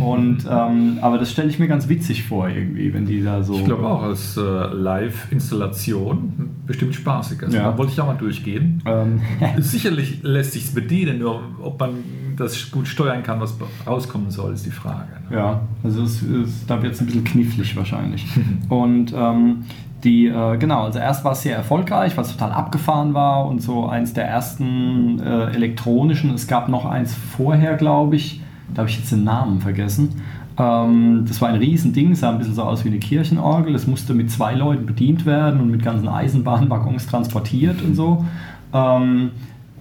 Und, 0.00 0.46
ähm, 0.50 0.98
aber 1.02 1.18
das 1.18 1.30
stelle 1.30 1.50
ich 1.50 1.58
mir 1.58 1.68
ganz 1.68 1.86
witzig 1.88 2.22
vor, 2.22 2.48
irgendwie, 2.48 2.94
wenn 2.94 3.04
die 3.04 3.22
da 3.22 3.42
so. 3.42 3.52
Ich 3.54 3.64
glaube 3.66 3.86
auch 3.86 4.02
als 4.02 4.38
äh, 4.38 4.40
Live-Installation 4.40 6.50
bestimmt 6.66 6.94
spaßig. 6.94 7.42
Also 7.42 7.56
Ja. 7.56 7.70
da 7.72 7.78
wollte 7.78 7.92
ich 7.92 8.00
auch 8.00 8.06
mal 8.06 8.14
durchgehen. 8.14 8.82
Ähm, 8.86 9.20
Sicherlich 9.58 10.20
lässt 10.22 10.52
sich 10.52 10.64
es 10.64 10.74
bedienen, 10.74 11.18
nur 11.18 11.42
ob 11.62 11.78
man 11.80 11.90
das 12.36 12.70
gut 12.70 12.88
steuern 12.88 13.22
kann, 13.22 13.40
was 13.40 13.56
rauskommen 13.86 14.30
soll, 14.30 14.54
ist 14.54 14.66
die 14.66 14.70
Frage. 14.70 15.08
Ne? 15.28 15.36
Ja, 15.36 15.60
also 15.82 16.02
es, 16.02 16.22
es, 16.22 16.66
da 16.66 16.82
wird 16.82 16.94
es 16.94 17.00
ein 17.00 17.06
bisschen 17.06 17.24
knifflig 17.24 17.76
wahrscheinlich. 17.76 18.26
Und 18.68 19.12
ähm, 19.14 19.64
die, 20.04 20.26
äh, 20.26 20.56
genau, 20.56 20.84
also 20.84 20.98
erst 20.98 21.24
war 21.24 21.32
es 21.32 21.42
sehr 21.42 21.56
erfolgreich, 21.56 22.16
weil 22.16 22.24
es 22.24 22.32
total 22.32 22.52
abgefahren 22.52 23.14
war 23.14 23.46
und 23.46 23.62
so 23.62 23.86
eins 23.86 24.12
der 24.12 24.26
ersten 24.26 25.20
äh, 25.20 25.52
elektronischen. 25.52 26.34
Es 26.34 26.48
gab 26.48 26.68
noch 26.68 26.84
eins 26.84 27.14
vorher, 27.14 27.76
glaube 27.76 28.16
ich. 28.16 28.40
Da 28.74 28.80
habe 28.80 28.90
ich 28.90 28.98
jetzt 28.98 29.12
den 29.12 29.22
Namen 29.22 29.60
vergessen. 29.60 30.20
Ähm, 30.58 31.24
das 31.26 31.40
war 31.40 31.50
ein 31.50 31.56
Riesending, 31.56 32.14
sah 32.14 32.30
ein 32.30 32.38
bisschen 32.38 32.54
so 32.54 32.62
aus 32.62 32.84
wie 32.84 32.88
eine 32.88 32.98
Kirchenorgel. 32.98 33.74
Es 33.74 33.86
musste 33.86 34.12
mit 34.14 34.30
zwei 34.30 34.54
Leuten 34.54 34.86
bedient 34.86 35.24
werden 35.24 35.60
und 35.60 35.70
mit 35.70 35.82
ganzen 35.82 36.08
Eisenbahnwaggons 36.08 37.06
transportiert 37.06 37.80
und 37.82 37.94
so. 37.94 38.24
Ähm, 38.72 39.30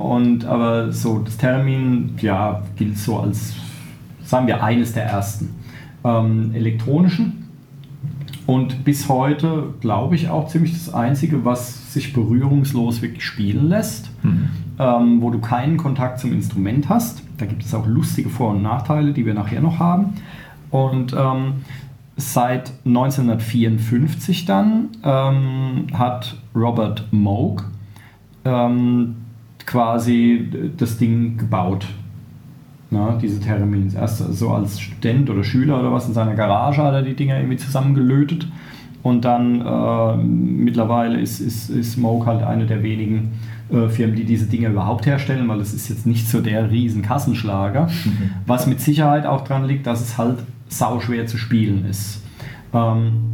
und 0.01 0.45
aber 0.45 0.91
so 0.91 1.19
das 1.19 1.37
Termin, 1.37 2.15
ja, 2.21 2.61
gilt 2.75 2.97
so 2.97 3.19
als, 3.19 3.53
sagen 4.23 4.47
wir, 4.47 4.63
eines 4.63 4.93
der 4.93 5.05
ersten 5.05 5.49
ähm, 6.03 6.51
elektronischen. 6.53 7.49
Und 8.47 8.83
bis 8.83 9.07
heute, 9.07 9.73
glaube 9.79 10.15
ich, 10.15 10.29
auch 10.29 10.47
ziemlich 10.47 10.73
das 10.73 10.93
Einzige, 10.93 11.45
was 11.45 11.93
sich 11.93 12.11
berührungslos 12.11 13.01
wirklich 13.01 13.23
spielen 13.23 13.69
lässt, 13.69 14.09
ähm, 14.79 15.21
wo 15.21 15.29
du 15.29 15.39
keinen 15.39 15.77
Kontakt 15.77 16.19
zum 16.19 16.33
Instrument 16.33 16.89
hast. 16.89 17.23
da 17.37 17.45
gibt 17.45 17.63
es 17.63 17.73
auch 17.73 17.85
lustige 17.85 18.29
Vor- 18.29 18.51
und 18.51 18.63
Nachteile, 18.63 19.13
die 19.13 19.25
wir 19.25 19.33
nachher 19.33 19.61
noch 19.61 19.79
haben. 19.79 20.15
Und 20.71 21.13
ähm, 21.13 21.61
seit 22.17 22.71
1954 22.85 24.45
dann 24.45 24.89
ähm, 25.03 25.87
hat 25.93 26.37
Robert 26.55 27.07
Moog 27.11 27.69
ähm, 28.43 29.17
quasi 29.65 30.47
das 30.77 30.97
Ding 30.97 31.37
gebaut. 31.37 31.87
Na, 32.89 33.17
diese 33.21 33.39
Termins. 33.39 33.93
Erst 33.93 34.17
so 34.17 34.49
als 34.49 34.79
Student 34.79 35.29
oder 35.29 35.43
Schüler 35.43 35.79
oder 35.79 35.93
was 35.93 36.07
in 36.07 36.13
seiner 36.13 36.35
Garage 36.35 36.83
hat 36.83 36.93
er 36.93 37.01
die 37.01 37.15
Dinger 37.15 37.37
irgendwie 37.37 37.57
zusammengelötet. 37.57 38.47
Und 39.01 39.25
dann 39.25 39.61
äh, 39.61 40.17
mittlerweile 40.17 41.19
ist, 41.19 41.39
ist, 41.39 41.69
ist 41.69 41.97
Moog 41.97 42.25
halt 42.25 42.43
eine 42.43 42.65
der 42.65 42.83
wenigen 42.83 43.31
äh, 43.71 43.87
Firmen, 43.87 44.15
die 44.15 44.25
diese 44.25 44.45
Dinge 44.45 44.67
überhaupt 44.67 45.05
herstellen, 45.05 45.47
weil 45.47 45.61
es 45.61 45.73
ist 45.73 45.89
jetzt 45.89 46.05
nicht 46.05 46.27
so 46.27 46.41
der 46.41 46.69
riesen 46.69 47.01
Kassenschlager. 47.01 47.87
Mhm. 47.87 48.31
Was 48.45 48.67
mit 48.67 48.81
Sicherheit 48.81 49.25
auch 49.25 49.43
dran 49.43 49.65
liegt, 49.65 49.87
dass 49.87 50.01
es 50.01 50.17
halt 50.17 50.39
sauschwer 50.67 51.25
zu 51.25 51.37
spielen 51.37 51.85
ist. 51.85 52.21
Ähm, 52.73 53.31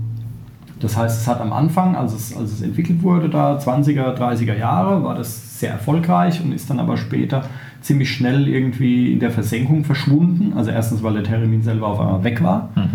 das 0.79 0.95
heißt, 0.95 1.21
es 1.21 1.27
hat 1.27 1.41
am 1.41 1.51
Anfang, 1.51 1.95
als 1.95 2.13
es, 2.13 2.37
als 2.37 2.51
es 2.51 2.61
entwickelt 2.61 3.01
wurde, 3.01 3.29
da 3.29 3.57
20er, 3.57 4.15
30er 4.15 4.55
Jahre, 4.55 5.03
war 5.03 5.15
das 5.15 5.46
sehr 5.57 5.71
erfolgreich 5.71 6.41
und 6.43 6.51
ist 6.51 6.69
dann 6.69 6.79
aber 6.79 6.97
später 6.97 7.43
ziemlich 7.81 8.11
schnell 8.11 8.47
irgendwie 8.47 9.11
in 9.11 9.19
der 9.19 9.31
Versenkung 9.31 9.83
verschwunden. 9.83 10.53
Also 10.55 10.71
erstens, 10.71 11.01
weil 11.01 11.13
der 11.13 11.23
Termin 11.23 11.63
selber 11.63 11.87
auf 11.87 11.99
einmal 11.99 12.23
weg 12.23 12.43
war. 12.43 12.69
Mhm. 12.75 12.89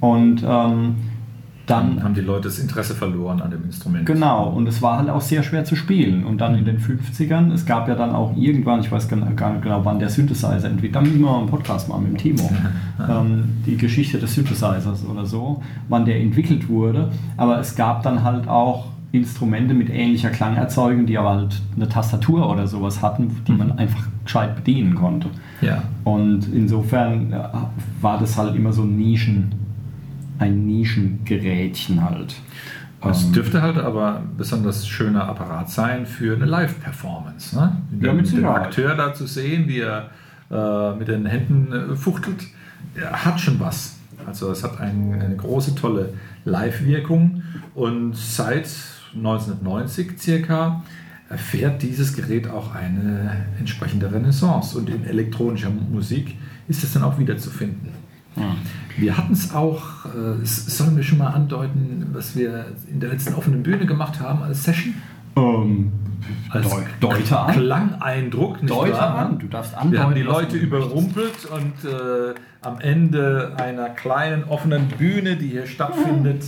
Und 0.00 0.44
ähm, 0.46 0.96
dann 1.66 2.02
haben 2.02 2.14
die 2.14 2.22
Leute 2.22 2.44
das 2.44 2.58
Interesse 2.58 2.94
verloren 2.94 3.42
an 3.42 3.50
dem 3.50 3.62
Instrument. 3.64 4.06
Genau, 4.06 4.48
und 4.48 4.66
es 4.66 4.80
war 4.80 4.98
halt 4.98 5.10
auch 5.10 5.20
sehr 5.20 5.42
schwer 5.42 5.64
zu 5.64 5.76
spielen. 5.76 6.24
Und 6.24 6.40
dann 6.40 6.56
in 6.56 6.64
den 6.64 6.78
50ern, 6.78 7.52
es 7.52 7.66
gab 7.66 7.88
ja 7.88 7.94
dann 7.94 8.10
auch 8.10 8.34
irgendwann, 8.36 8.80
ich 8.80 8.90
weiß 8.90 9.08
gar 9.08 9.18
nicht 9.18 9.36
genau, 9.36 9.84
wann 9.84 9.98
der 9.98 10.08
Synthesizer 10.08 10.64
entwickelt, 10.64 10.96
da 10.96 11.00
müssen 11.02 11.20
wir 11.20 11.26
mal 11.26 11.38
einen 11.40 11.48
Podcast 11.48 11.88
machen 11.88 12.04
mit 12.04 12.12
dem 12.12 12.36
Timo, 12.36 12.50
ähm, 13.08 13.50
die 13.66 13.76
Geschichte 13.76 14.18
des 14.18 14.34
Synthesizers 14.34 15.04
oder 15.04 15.26
so, 15.26 15.62
wann 15.88 16.06
der 16.06 16.18
entwickelt 16.20 16.68
wurde. 16.68 17.10
Aber 17.36 17.60
es 17.60 17.76
gab 17.76 18.02
dann 18.02 18.24
halt 18.24 18.48
auch 18.48 18.86
Instrumente 19.10 19.72
mit 19.74 19.88
ähnlicher 19.88 20.30
Klangerzeugung, 20.30 21.06
die 21.06 21.16
aber 21.16 21.30
halt 21.30 21.62
eine 21.76 21.88
Tastatur 21.88 22.50
oder 22.50 22.66
sowas 22.66 23.02
hatten, 23.02 23.42
die 23.46 23.52
man 23.52 23.68
mhm. 23.68 23.78
einfach 23.78 24.06
gescheit 24.24 24.56
bedienen 24.56 24.94
konnte. 24.94 25.28
Ja. 25.60 25.82
Und 26.04 26.52
insofern 26.52 27.32
äh, 27.32 27.42
war 28.00 28.18
das 28.18 28.36
halt 28.36 28.54
immer 28.54 28.72
so 28.72 28.82
ein 28.82 28.96
Nischen 28.96 29.52
ein 30.38 30.66
Nischengerätchen 30.66 32.04
halt. 32.04 32.36
Es 33.00 33.24
ähm, 33.24 33.32
dürfte 33.32 33.62
halt 33.62 33.78
aber 33.78 34.18
ein 34.18 34.36
besonders 34.36 34.86
schöner 34.86 35.28
Apparat 35.28 35.70
sein 35.70 36.06
für 36.06 36.34
eine 36.34 36.46
Live-Performance. 36.46 37.56
Ne? 37.56 37.76
Ja, 38.00 38.12
mit 38.12 38.32
den 38.32 38.44
Akteur 38.44 38.94
da 38.94 39.14
zu 39.14 39.26
sehen, 39.26 39.68
wie 39.68 39.80
er 39.80 40.10
äh, 40.50 40.94
mit 40.96 41.08
den 41.08 41.26
Händen 41.26 41.92
äh, 41.92 41.96
fuchtelt, 41.96 42.44
er 42.94 43.24
hat 43.24 43.40
schon 43.40 43.60
was. 43.60 43.96
Also 44.26 44.50
es 44.50 44.64
hat 44.64 44.80
ein, 44.80 45.20
eine 45.20 45.36
große, 45.36 45.74
tolle 45.74 46.12
Live-Wirkung 46.44 47.42
und 47.74 48.16
seit 48.16 48.68
1990 49.14 50.18
circa 50.18 50.82
erfährt 51.28 51.82
dieses 51.82 52.14
Gerät 52.14 52.48
auch 52.48 52.74
eine 52.74 53.46
entsprechende 53.58 54.10
Renaissance 54.10 54.76
und 54.78 54.88
in 54.88 55.04
elektronischer 55.04 55.70
Musik 55.70 56.36
ist 56.68 56.84
es 56.84 56.92
dann 56.92 57.02
auch 57.02 57.18
wieder 57.18 57.36
zu 57.36 57.50
finden. 57.50 57.92
Ja. 58.36 58.56
Wir 58.96 59.16
hatten 59.16 59.32
es 59.32 59.54
auch, 59.54 60.06
äh, 60.06 60.44
sollen 60.44 60.96
wir 60.96 61.02
schon 61.02 61.18
mal 61.18 61.28
andeuten, 61.28 62.06
was 62.12 62.36
wir 62.36 62.66
in 62.90 63.00
der 63.00 63.10
letzten 63.10 63.34
offenen 63.34 63.62
Bühne 63.62 63.86
gemacht 63.86 64.20
haben 64.20 64.42
als 64.42 64.64
Session? 64.64 64.94
Ähm, 65.36 65.92
als 66.50 66.68
Deute 67.00 67.38
an. 67.38 67.52
Klangeindruck. 67.52 68.62
Nicht 68.62 68.74
Deute 68.74 68.94
wahr? 68.94 69.18
an, 69.18 69.38
du 69.38 69.46
darfst 69.46 69.74
andeuten. 69.74 69.92
Wir 69.92 70.02
haben 70.02 70.14
die 70.14 70.22
Leute 70.22 70.56
überrumpelt 70.56 71.46
und 71.46 71.88
äh, 71.88 72.34
am 72.62 72.80
Ende 72.80 73.52
einer 73.56 73.90
kleinen 73.90 74.44
offenen 74.44 74.88
Bühne, 74.88 75.36
die 75.36 75.48
hier 75.48 75.66
stattfindet, 75.66 76.44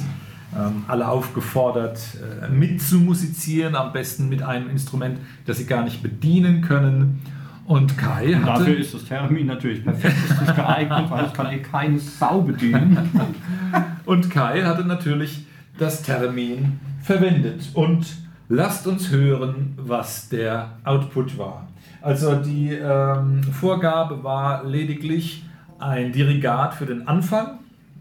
ähm, 0.56 0.84
alle 0.88 1.08
aufgefordert, 1.08 2.00
äh, 2.42 2.48
mitzumusizieren, 2.48 3.76
am 3.76 3.92
besten 3.92 4.28
mit 4.28 4.42
einem 4.42 4.68
Instrument, 4.68 5.18
das 5.46 5.58
sie 5.58 5.66
gar 5.66 5.84
nicht 5.84 6.02
bedienen 6.02 6.60
können. 6.62 7.22
Und 7.66 7.96
Kai 7.96 8.34
hatte, 8.34 8.64
Dafür 8.64 8.78
ist 8.78 8.94
das 8.94 9.04
Termin 9.04 9.46
natürlich 9.46 9.84
perfekt 9.84 10.16
geeignet, 10.56 11.08
weil 11.08 11.26
es 11.26 11.32
kann 11.32 11.52
eh 11.52 11.58
keine 11.58 12.00
Sau 12.00 12.40
bedienen. 12.42 12.98
und 14.06 14.28
Kai 14.28 14.62
hatte 14.62 14.84
natürlich 14.84 15.46
das 15.78 16.02
Termin 16.02 16.80
verwendet. 17.00 17.70
Und 17.74 18.06
lasst 18.48 18.88
uns 18.88 19.10
hören, 19.10 19.74
was 19.76 20.28
der 20.28 20.78
Output 20.82 21.38
war. 21.38 21.68
Also 22.02 22.34
die 22.34 22.72
ähm, 22.72 23.42
Vorgabe 23.44 24.24
war 24.24 24.64
lediglich 24.64 25.44
ein 25.78 26.10
Dirigat 26.10 26.74
für 26.74 26.86
den 26.86 27.06
Anfang. 27.06 27.60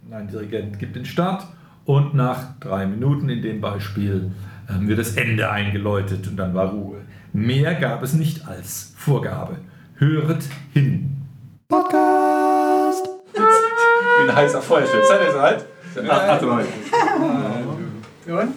Ein 0.10 0.28
Dirigent 0.28 0.80
gibt 0.80 0.96
den 0.96 1.06
Start 1.06 1.46
und 1.90 2.14
nach 2.14 2.60
drei 2.60 2.86
Minuten 2.86 3.30
in 3.30 3.42
dem 3.42 3.62
Beispiel 3.62 4.30
ähm, 4.70 4.88
wird 4.88 5.00
das 5.00 5.16
Ende 5.16 5.50
eingeläutet 5.50 6.28
und 6.28 6.38
dann 6.38 6.54
war 6.54 6.70
Ruhe. 6.70 7.02
Mehr 7.34 7.74
gab 7.74 8.04
es 8.04 8.14
nicht 8.14 8.48
als 8.48 8.94
Vorgabe. 8.96 9.58
Höret 9.96 10.44
hin. 10.72 11.18
Podcast! 11.68 13.10
Wie 13.34 14.30
ein 14.30 14.36
heißer 14.36 14.62
Feuerschutz. 14.62 15.08
Seid 15.08 15.22
ihr 15.24 15.32
soweit? 15.32 15.66
Ach, 16.08 16.30
Achtung. 16.30 16.60
Und? 18.28 18.54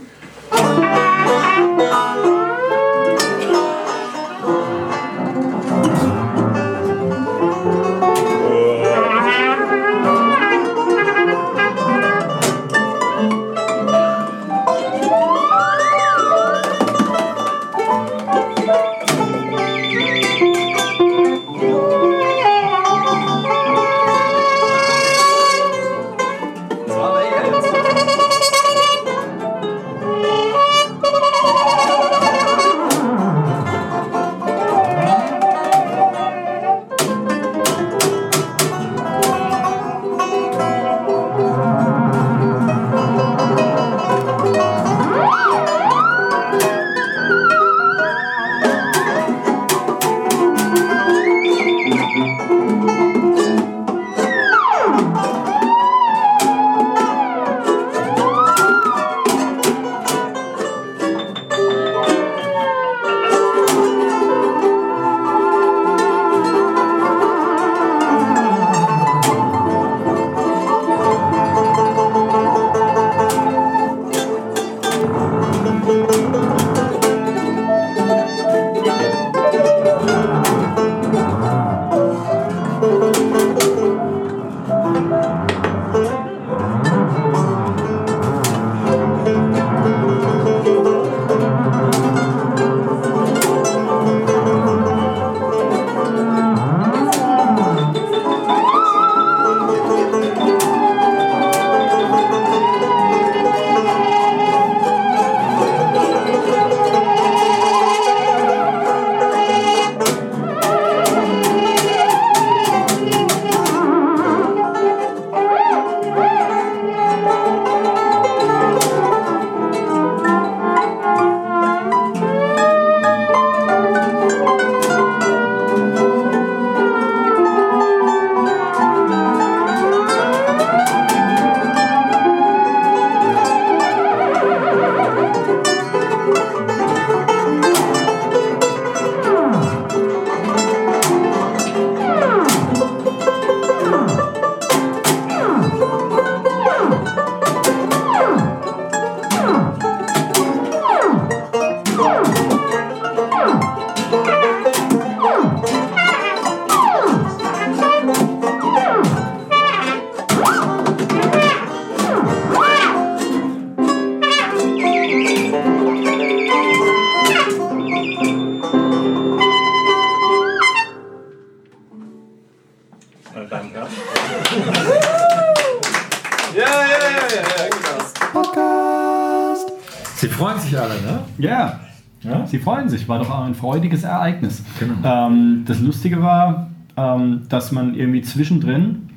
Freudiges 183.63 184.03
Ereignis. 184.03 184.65
Genau. 184.81 184.95
Ähm, 185.05 185.63
das 185.67 185.79
Lustige 185.81 186.21
war, 186.21 186.71
ähm, 186.97 187.43
dass 187.49 187.71
man 187.71 187.95
irgendwie 187.95 188.23
zwischendrin, 188.23 189.09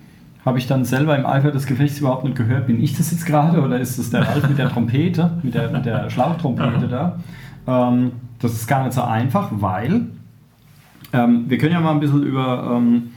habe 0.45 0.59
ich 0.59 0.67
dann 0.67 0.85
selber 0.85 1.17
im 1.17 1.25
Eifer 1.25 1.49
des 1.49 1.65
Gefechts 1.65 1.97
überhaupt 1.99 2.23
nicht 2.23 2.37
gehört, 2.37 2.67
bin 2.67 2.79
ich 2.81 2.95
das 2.95 3.09
jetzt 3.09 3.25
gerade 3.25 3.59
oder 3.59 3.79
ist 3.79 3.97
das 3.97 4.11
der 4.11 4.27
Ralf 4.27 4.47
mit 4.47 4.59
der 4.59 4.69
Trompete, 4.69 5.31
mit 5.41 5.55
der, 5.55 5.71
mit 5.71 5.85
der 5.85 6.11
Schlauchtrompete 6.11 6.87
da? 6.87 7.17
Ähm, 7.67 8.11
das 8.39 8.53
ist 8.53 8.67
gar 8.67 8.83
nicht 8.83 8.93
so 8.93 9.01
einfach, 9.01 9.49
weil 9.51 10.09
ähm, 11.11 11.45
wir 11.47 11.57
können 11.57 11.73
ja 11.73 11.79
mal 11.79 11.91
ein 11.91 11.99
bisschen 11.99 12.21
über, 12.21 12.71
ähm, 12.75 13.09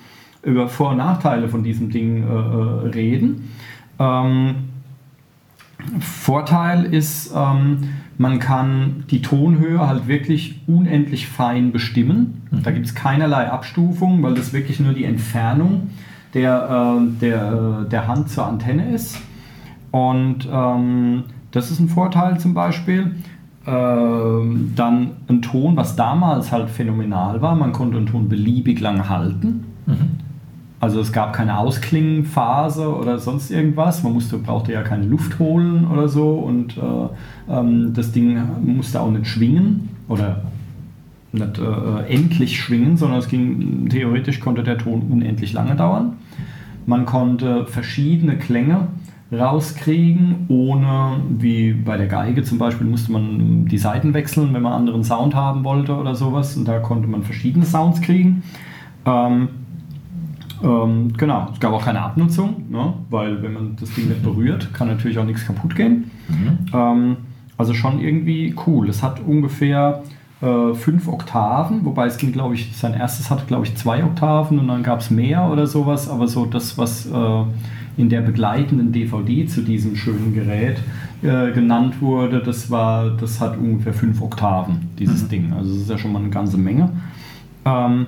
über 0.42 0.66
Vor- 0.68 0.92
und 0.92 0.96
Nachteile 0.96 1.50
von 1.50 1.62
diesem 1.62 1.90
Ding 1.90 2.22
äh, 2.22 2.26
äh, 2.26 2.88
reden. 2.88 3.50
Ähm, 3.98 4.54
Vorteil 6.00 6.86
ist, 6.86 7.34
ähm, 7.36 7.90
man 8.18 8.40
kann 8.40 9.04
die 9.10 9.22
Tonhöhe 9.22 9.86
halt 9.86 10.08
wirklich 10.08 10.60
unendlich 10.66 11.28
fein 11.28 11.70
bestimmen. 11.70 12.42
Da 12.64 12.72
gibt 12.72 12.86
es 12.86 12.94
keinerlei 12.94 13.48
Abstufung, 13.48 14.22
weil 14.22 14.34
das 14.34 14.52
wirklich 14.52 14.80
nur 14.80 14.92
die 14.92 15.04
Entfernung 15.04 15.90
der, 16.34 16.98
äh, 16.98 17.20
der, 17.20 17.84
äh, 17.86 17.88
der 17.88 18.08
Hand 18.08 18.28
zur 18.28 18.46
Antenne 18.46 18.90
ist. 18.90 19.20
Und 19.92 20.48
ähm, 20.52 21.24
das 21.52 21.70
ist 21.70 21.78
ein 21.78 21.88
Vorteil 21.88 22.38
zum 22.38 22.54
Beispiel. 22.54 23.14
Ähm, 23.66 24.72
dann 24.74 25.10
ein 25.28 25.40
Ton, 25.40 25.76
was 25.76 25.94
damals 25.94 26.50
halt 26.50 26.70
phänomenal 26.70 27.40
war, 27.40 27.54
man 27.54 27.72
konnte 27.72 27.98
einen 27.98 28.06
Ton 28.06 28.28
beliebig 28.28 28.80
lang 28.80 29.08
halten. 29.08 29.64
Also 30.80 31.00
es 31.00 31.12
gab 31.12 31.32
keine 31.32 31.58
Ausklingenphase 31.58 32.94
oder 32.94 33.18
sonst 33.18 33.50
irgendwas. 33.50 34.02
Man 34.04 34.12
musste, 34.12 34.38
brauchte 34.38 34.72
ja 34.72 34.82
keine 34.82 35.06
Luft 35.06 35.38
holen 35.38 35.86
oder 35.86 36.08
so 36.08 36.34
und 36.34 36.76
äh, 36.76 37.52
ähm, 37.52 37.92
das 37.94 38.12
Ding 38.12 38.40
musste 38.64 39.00
auch 39.00 39.10
nicht 39.10 39.26
schwingen 39.26 39.88
oder 40.08 40.42
nicht 41.32 41.58
äh, 41.58 42.12
endlich 42.12 42.60
schwingen, 42.60 42.96
sondern 42.96 43.18
es 43.18 43.28
ging 43.28 43.88
theoretisch 43.88 44.38
konnte 44.40 44.62
der 44.62 44.78
Ton 44.78 45.02
unendlich 45.10 45.52
lange 45.52 45.74
dauern. 45.74 46.14
Man 46.86 47.04
konnte 47.04 47.66
verschiedene 47.66 48.36
Klänge 48.36 48.88
rauskriegen, 49.30 50.46
ohne, 50.48 51.20
wie 51.38 51.72
bei 51.72 51.98
der 51.98 52.06
Geige 52.06 52.44
zum 52.44 52.56
Beispiel, 52.56 52.86
musste 52.86 53.12
man 53.12 53.66
die 53.66 53.76
Seiten 53.76 54.14
wechseln, 54.14 54.54
wenn 54.54 54.62
man 54.62 54.72
anderen 54.72 55.04
Sound 55.04 55.34
haben 55.34 55.64
wollte 55.64 55.94
oder 55.96 56.14
sowas. 56.14 56.56
Und 56.56 56.66
da 56.66 56.78
konnte 56.78 57.08
man 57.08 57.24
verschiedene 57.24 57.66
Sounds 57.66 58.00
kriegen. 58.00 58.42
Ähm, 59.04 59.48
ähm, 60.62 61.12
genau, 61.16 61.48
es 61.52 61.60
gab 61.60 61.72
auch 61.72 61.84
keine 61.84 62.00
Abnutzung, 62.00 62.64
ne? 62.70 62.94
weil 63.10 63.42
wenn 63.42 63.52
man 63.52 63.76
das 63.78 63.92
Ding 63.94 64.08
nicht 64.08 64.22
berührt, 64.22 64.72
kann 64.74 64.88
natürlich 64.88 65.18
auch 65.18 65.24
nichts 65.24 65.46
kaputt 65.46 65.76
gehen. 65.76 66.10
Ähm, 66.74 67.16
also 67.56 67.74
schon 67.74 68.00
irgendwie 68.00 68.54
cool. 68.66 68.88
Es 68.88 69.02
hat 69.02 69.20
ungefähr 69.20 70.02
äh, 70.40 70.74
fünf 70.74 71.08
Oktaven, 71.08 71.84
wobei 71.84 72.06
es 72.06 72.16
ging, 72.16 72.32
glaube 72.32 72.54
ich, 72.54 72.76
sein 72.76 72.94
erstes 72.94 73.30
hatte, 73.30 73.44
glaube 73.46 73.66
ich, 73.66 73.76
zwei 73.76 74.04
Oktaven 74.04 74.58
und 74.58 74.68
dann 74.68 74.82
gab 74.82 75.00
es 75.00 75.10
mehr 75.10 75.50
oder 75.50 75.66
sowas, 75.66 76.08
aber 76.08 76.28
so 76.28 76.46
das, 76.46 76.78
was 76.78 77.06
äh, 77.06 77.44
in 77.96 78.08
der 78.08 78.20
begleitenden 78.20 78.92
DVD 78.92 79.46
zu 79.46 79.62
diesem 79.62 79.96
schönen 79.96 80.32
Gerät 80.34 80.78
äh, 81.22 81.50
genannt 81.52 82.00
wurde, 82.00 82.40
das 82.40 82.70
war, 82.70 83.10
das 83.10 83.40
hat 83.40 83.58
ungefähr 83.58 83.92
fünf 83.92 84.22
Oktaven, 84.22 84.88
dieses 84.98 85.26
Ding. 85.26 85.52
Also 85.52 85.72
das 85.72 85.82
ist 85.82 85.90
ja 85.90 85.98
schon 85.98 86.12
mal 86.12 86.20
eine 86.20 86.30
ganze 86.30 86.56
Menge. 86.56 86.90
Ähm, 87.64 88.06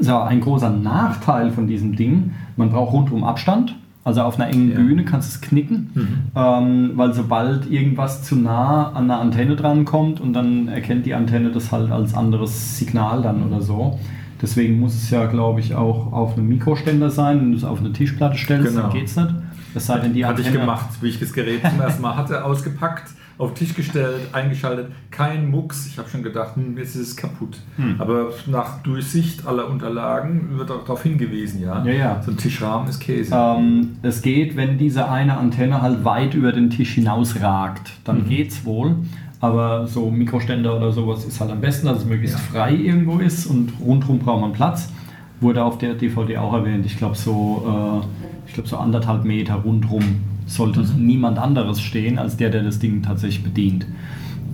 so, 0.00 0.16
ein 0.18 0.40
großer 0.40 0.70
Nachteil 0.70 1.50
von 1.50 1.66
diesem 1.66 1.96
Ding, 1.96 2.32
man 2.56 2.70
braucht 2.70 2.92
rundum 2.92 3.24
Abstand. 3.24 3.74
Also 4.04 4.22
auf 4.22 4.38
einer 4.40 4.48
engen 4.50 4.70
Ja. 4.70 4.76
Bühne 4.78 5.04
kannst 5.04 5.28
du 5.28 5.34
es 5.34 5.40
knicken, 5.46 6.30
ähm, 6.34 6.92
weil 6.94 7.12
sobald 7.12 7.70
irgendwas 7.70 8.22
zu 8.22 8.36
nah 8.36 8.88
an 8.92 9.04
einer 9.04 9.20
Antenne 9.20 9.54
drankommt 9.54 10.18
und 10.20 10.32
dann 10.32 10.68
erkennt 10.68 11.04
die 11.04 11.12
Antenne 11.14 11.50
das 11.50 11.72
halt 11.72 11.90
als 11.90 12.14
anderes 12.14 12.78
Signal 12.78 13.20
dann 13.20 13.42
oder 13.46 13.60
so. 13.60 13.98
Deswegen 14.40 14.80
muss 14.80 14.94
es 14.94 15.10
ja, 15.10 15.26
glaube 15.26 15.60
ich, 15.60 15.74
auch 15.74 16.10
auf 16.12 16.38
einem 16.38 16.48
Mikroständer 16.48 17.10
sein. 17.10 17.40
Wenn 17.40 17.50
du 17.50 17.58
es 17.58 17.64
auf 17.64 17.80
eine 17.80 17.92
Tischplatte 17.92 18.38
stellst, 18.38 18.68
Genau. 18.70 18.82
dann 18.88 18.92
geht 18.92 19.06
es 19.08 19.16
nicht. 19.16 19.34
Es 19.74 19.86
sei 19.86 19.98
denn, 19.98 20.14
die 20.14 20.24
Hatte 20.24 20.40
ich 20.40 20.46
Antenne- 20.46 20.64
gemacht, 20.64 20.86
wie 21.02 21.08
ich 21.08 21.20
das 21.20 21.32
Gerät 21.34 21.60
zum 21.68 21.80
ersten 21.80 22.00
Mal 22.00 22.16
hatte, 22.16 22.42
ausgepackt, 22.46 23.10
auf 23.38 23.54
den 23.54 23.66
Tisch 23.66 23.74
gestellt, 23.74 24.20
eingeschaltet, 24.32 24.90
kein 25.10 25.50
Mucks. 25.50 25.86
Ich 25.86 25.96
habe 25.98 26.08
schon 26.08 26.22
gedacht, 26.22 26.56
hm, 26.56 26.76
jetzt 26.76 26.96
ist 26.96 27.08
es 27.08 27.16
kaputt. 27.16 27.58
Hm. 27.76 27.94
Aber 28.00 28.30
nach 28.46 28.82
Durchsicht 28.82 29.46
aller 29.46 29.68
Unterlagen 29.70 30.58
wird 30.58 30.70
auch 30.72 30.82
darauf 30.82 31.02
hingewiesen, 31.04 31.62
ja. 31.62 31.84
Ja, 31.84 31.92
ja. 31.92 32.22
So 32.22 32.32
ein 32.32 32.36
Tischrahmen 32.36 32.88
ist 32.88 32.98
Käse. 33.00 33.32
Ähm, 33.34 33.96
es 34.02 34.22
geht, 34.22 34.56
wenn 34.56 34.76
diese 34.76 35.08
eine 35.08 35.36
Antenne 35.36 35.80
halt 35.80 36.04
weit 36.04 36.34
über 36.34 36.50
den 36.52 36.70
Tisch 36.70 36.94
hinausragt, 36.94 37.92
dann 38.04 38.18
Mhm. 38.24 38.28
geht's 38.28 38.64
wohl. 38.64 38.96
Aber 39.40 39.86
so 39.86 40.10
Mikroständer 40.10 40.76
oder 40.76 40.90
sowas 40.90 41.24
ist 41.24 41.40
halt 41.40 41.52
am 41.52 41.60
besten, 41.60 41.86
dass 41.86 41.98
es 41.98 42.04
möglichst 42.04 42.40
frei 42.40 42.74
irgendwo 42.74 43.18
ist 43.18 43.46
und 43.46 43.72
rundherum 43.80 44.18
braucht 44.18 44.40
man 44.40 44.52
Platz. 44.52 44.92
Wurde 45.40 45.62
auf 45.62 45.78
der 45.78 45.94
DVD 45.94 46.38
auch 46.38 46.52
erwähnt. 46.54 46.84
Ich 46.84 46.98
glaube 46.98 47.14
so, 47.14 48.02
äh, 48.04 48.48
ich 48.48 48.54
glaube 48.54 48.68
so 48.68 48.76
anderthalb 48.78 49.24
Meter 49.24 49.54
rundherum 49.54 50.02
sollte 50.48 50.80
Mhm. 50.80 51.06
niemand 51.06 51.38
anderes 51.38 51.80
stehen 51.80 52.18
als 52.18 52.36
der, 52.36 52.50
der 52.50 52.62
das 52.62 52.78
Ding 52.78 53.02
tatsächlich 53.02 53.44
bedient. 53.44 53.86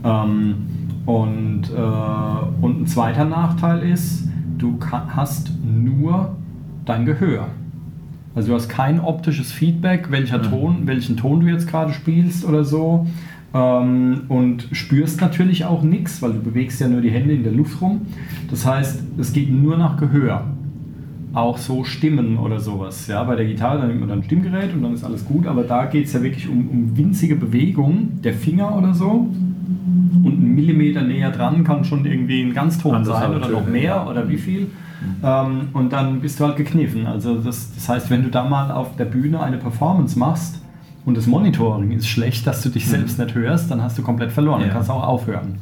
Ähm, 0.05 0.55
und, 1.07 1.63
äh, 1.75 2.65
und 2.65 2.83
ein 2.83 2.87
zweiter 2.87 3.25
Nachteil 3.25 3.83
ist, 3.83 4.29
du 4.59 4.79
hast 4.91 5.53
nur 5.65 6.35
dein 6.85 7.07
Gehör. 7.07 7.49
Also 8.35 8.49
du 8.49 8.55
hast 8.55 8.69
kein 8.69 8.99
optisches 9.01 9.53
Feedback, 9.53 10.11
welcher 10.11 10.43
Ton, 10.43 10.87
welchen 10.87 11.17
Ton 11.17 11.41
du 11.41 11.47
jetzt 11.47 11.69
gerade 11.69 11.93
spielst 11.93 12.45
oder 12.45 12.65
so. 12.65 13.07
Ähm, 13.55 14.23
und 14.29 14.69
spürst 14.73 15.21
natürlich 15.21 15.65
auch 15.65 15.83
nichts, 15.83 16.21
weil 16.21 16.33
du 16.33 16.41
bewegst 16.41 16.81
ja 16.81 16.89
nur 16.89 17.01
die 17.01 17.11
Hände 17.11 17.35
in 17.35 17.45
der 17.45 17.53
Luft 17.53 17.81
rum. 17.81 18.01
Das 18.51 18.67
heißt, 18.67 19.03
es 19.19 19.33
geht 19.33 19.53
nur 19.53 19.77
nach 19.77 19.97
Gehör. 19.97 20.45
Auch 21.35 21.59
so 21.59 21.83
Stimmen 21.85 22.39
oder 22.39 22.61
sowas. 22.61 23.07
Ja, 23.09 23.25
bei 23.25 23.35
der 23.35 23.47
Gitarre 23.47 23.79
dann 23.79 23.89
nimmt 23.89 24.01
man 24.01 24.09
dann 24.09 24.19
ein 24.21 24.25
Stimmgerät 24.25 24.73
und 24.73 24.83
dann 24.83 24.95
ist 24.95 25.05
alles 25.05 25.25
gut, 25.25 25.47
aber 25.47 25.65
da 25.65 25.87
geht 25.87 26.07
es 26.07 26.13
ja 26.13 26.23
wirklich 26.23 26.49
um, 26.49 26.69
um 26.69 26.97
winzige 26.97 27.35
Bewegungen 27.35 28.21
der 28.23 28.35
Finger 28.35 28.77
oder 28.77 28.95
so. 28.95 29.29
Und 30.23 30.33
einen 30.33 30.55
Millimeter 30.55 31.03
näher 31.03 31.31
dran 31.31 31.65
kann 31.65 31.85
schon 31.85 32.07
irgendwie 32.07 32.41
ein 32.43 32.55
Ganzton 32.55 32.95
Andere 32.95 33.15
sein 33.15 33.35
oder 33.35 33.49
noch 33.49 33.67
mehr 33.67 33.83
ja. 33.83 34.09
oder 34.09 34.29
wie 34.29 34.39
viel. 34.39 34.69
Ähm, 35.23 35.69
und 35.73 35.93
dann 35.93 36.21
bist 36.21 36.41
du 36.41 36.45
halt 36.45 36.57
gekniffen. 36.57 37.07
Also 37.07 37.35
das, 37.37 37.75
das 37.75 37.89
heißt, 37.89 38.11
wenn 38.11 38.23
du 38.23 38.31
da 38.31 38.45
mal 38.49 38.71
auf 38.71 38.97
der 38.97 39.05
Bühne 39.05 39.43
eine 39.43 39.59
Performance 39.59 40.19
machst 40.19 40.61
und 41.05 41.17
das 41.17 41.27
Monitoring 41.27 41.91
ist 41.91 42.07
schlecht, 42.07 42.47
dass 42.47 42.63
du 42.63 42.69
dich 42.69 42.87
selbst 42.89 43.19
nicht 43.19 43.35
hörst, 43.35 43.71
dann 43.71 43.83
hast 43.83 43.99
du 43.99 44.03
komplett 44.03 44.33
verloren. 44.33 44.61
Dann 44.61 44.69
Ja. 44.69 44.75
kannst 44.75 44.89
du 44.89 44.95
auch 44.95 45.07
aufhören. 45.07 45.59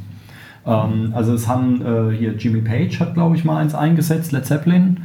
Ähm, 0.64 1.12
also 1.14 1.34
es 1.34 1.48
haben 1.48 1.82
äh, 1.82 2.16
hier 2.16 2.36
Jimmy 2.36 2.60
Page 2.60 3.00
hat 3.00 3.14
glaube 3.14 3.36
ich 3.36 3.44
mal 3.44 3.58
eins 3.58 3.74
eingesetzt, 3.74 4.32
Led 4.32 4.46
Zeppelin 4.46 4.98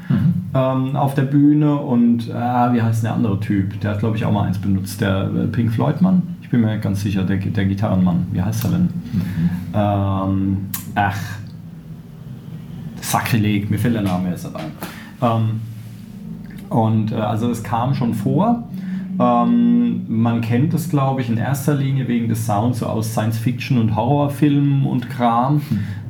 ähm, 0.53 0.95
auf 0.95 1.15
der 1.15 1.23
Bühne 1.23 1.75
und 1.75 2.29
äh, 2.29 2.33
wie 2.33 2.81
heißt 2.81 3.03
der 3.03 3.13
andere 3.13 3.39
Typ? 3.39 3.79
Der 3.81 3.91
hat 3.91 3.99
glaube 3.99 4.17
ich 4.17 4.25
auch 4.25 4.31
mal 4.31 4.43
eins 4.43 4.59
benutzt, 4.59 5.01
der 5.01 5.23
äh, 5.23 5.47
Pink 5.47 5.71
Floyd 5.71 6.01
Mann. 6.01 6.21
Ich 6.41 6.49
bin 6.49 6.61
mir 6.61 6.71
nicht 6.71 6.83
ganz 6.83 7.01
sicher, 7.01 7.23
der, 7.23 7.37
der 7.37 7.65
Gitarrenmann. 7.65 8.27
Wie 8.31 8.41
heißt 8.41 8.63
er 8.65 8.71
denn? 8.71 8.89
Ähm, 9.73 10.57
ach, 10.95 11.17
Sakrileg, 13.01 13.69
mir 13.69 13.77
fällt 13.77 13.95
der 13.95 14.01
Name 14.01 14.29
jetzt 14.29 14.45
dabei. 14.45 14.63
Ähm, 15.21 15.61
und 16.69 17.11
äh, 17.11 17.15
also 17.15 17.49
es 17.49 17.63
kam 17.63 17.93
schon 17.93 18.13
vor. 18.13 18.63
Ähm, 19.19 20.06
man 20.08 20.41
kennt 20.41 20.73
es, 20.73 20.89
glaube 20.89 21.21
ich, 21.21 21.30
in 21.30 21.38
erster 21.38 21.73
Linie 21.73 22.08
wegen 22.08 22.30
des 22.30 22.45
Sounds 22.45 22.80
so 22.80 22.86
aus 22.86 23.12
Science-Fiction 23.12 23.80
und 23.80 23.95
Horrorfilmen 23.95 24.86
und 24.86 25.10
Kram. 25.10 25.62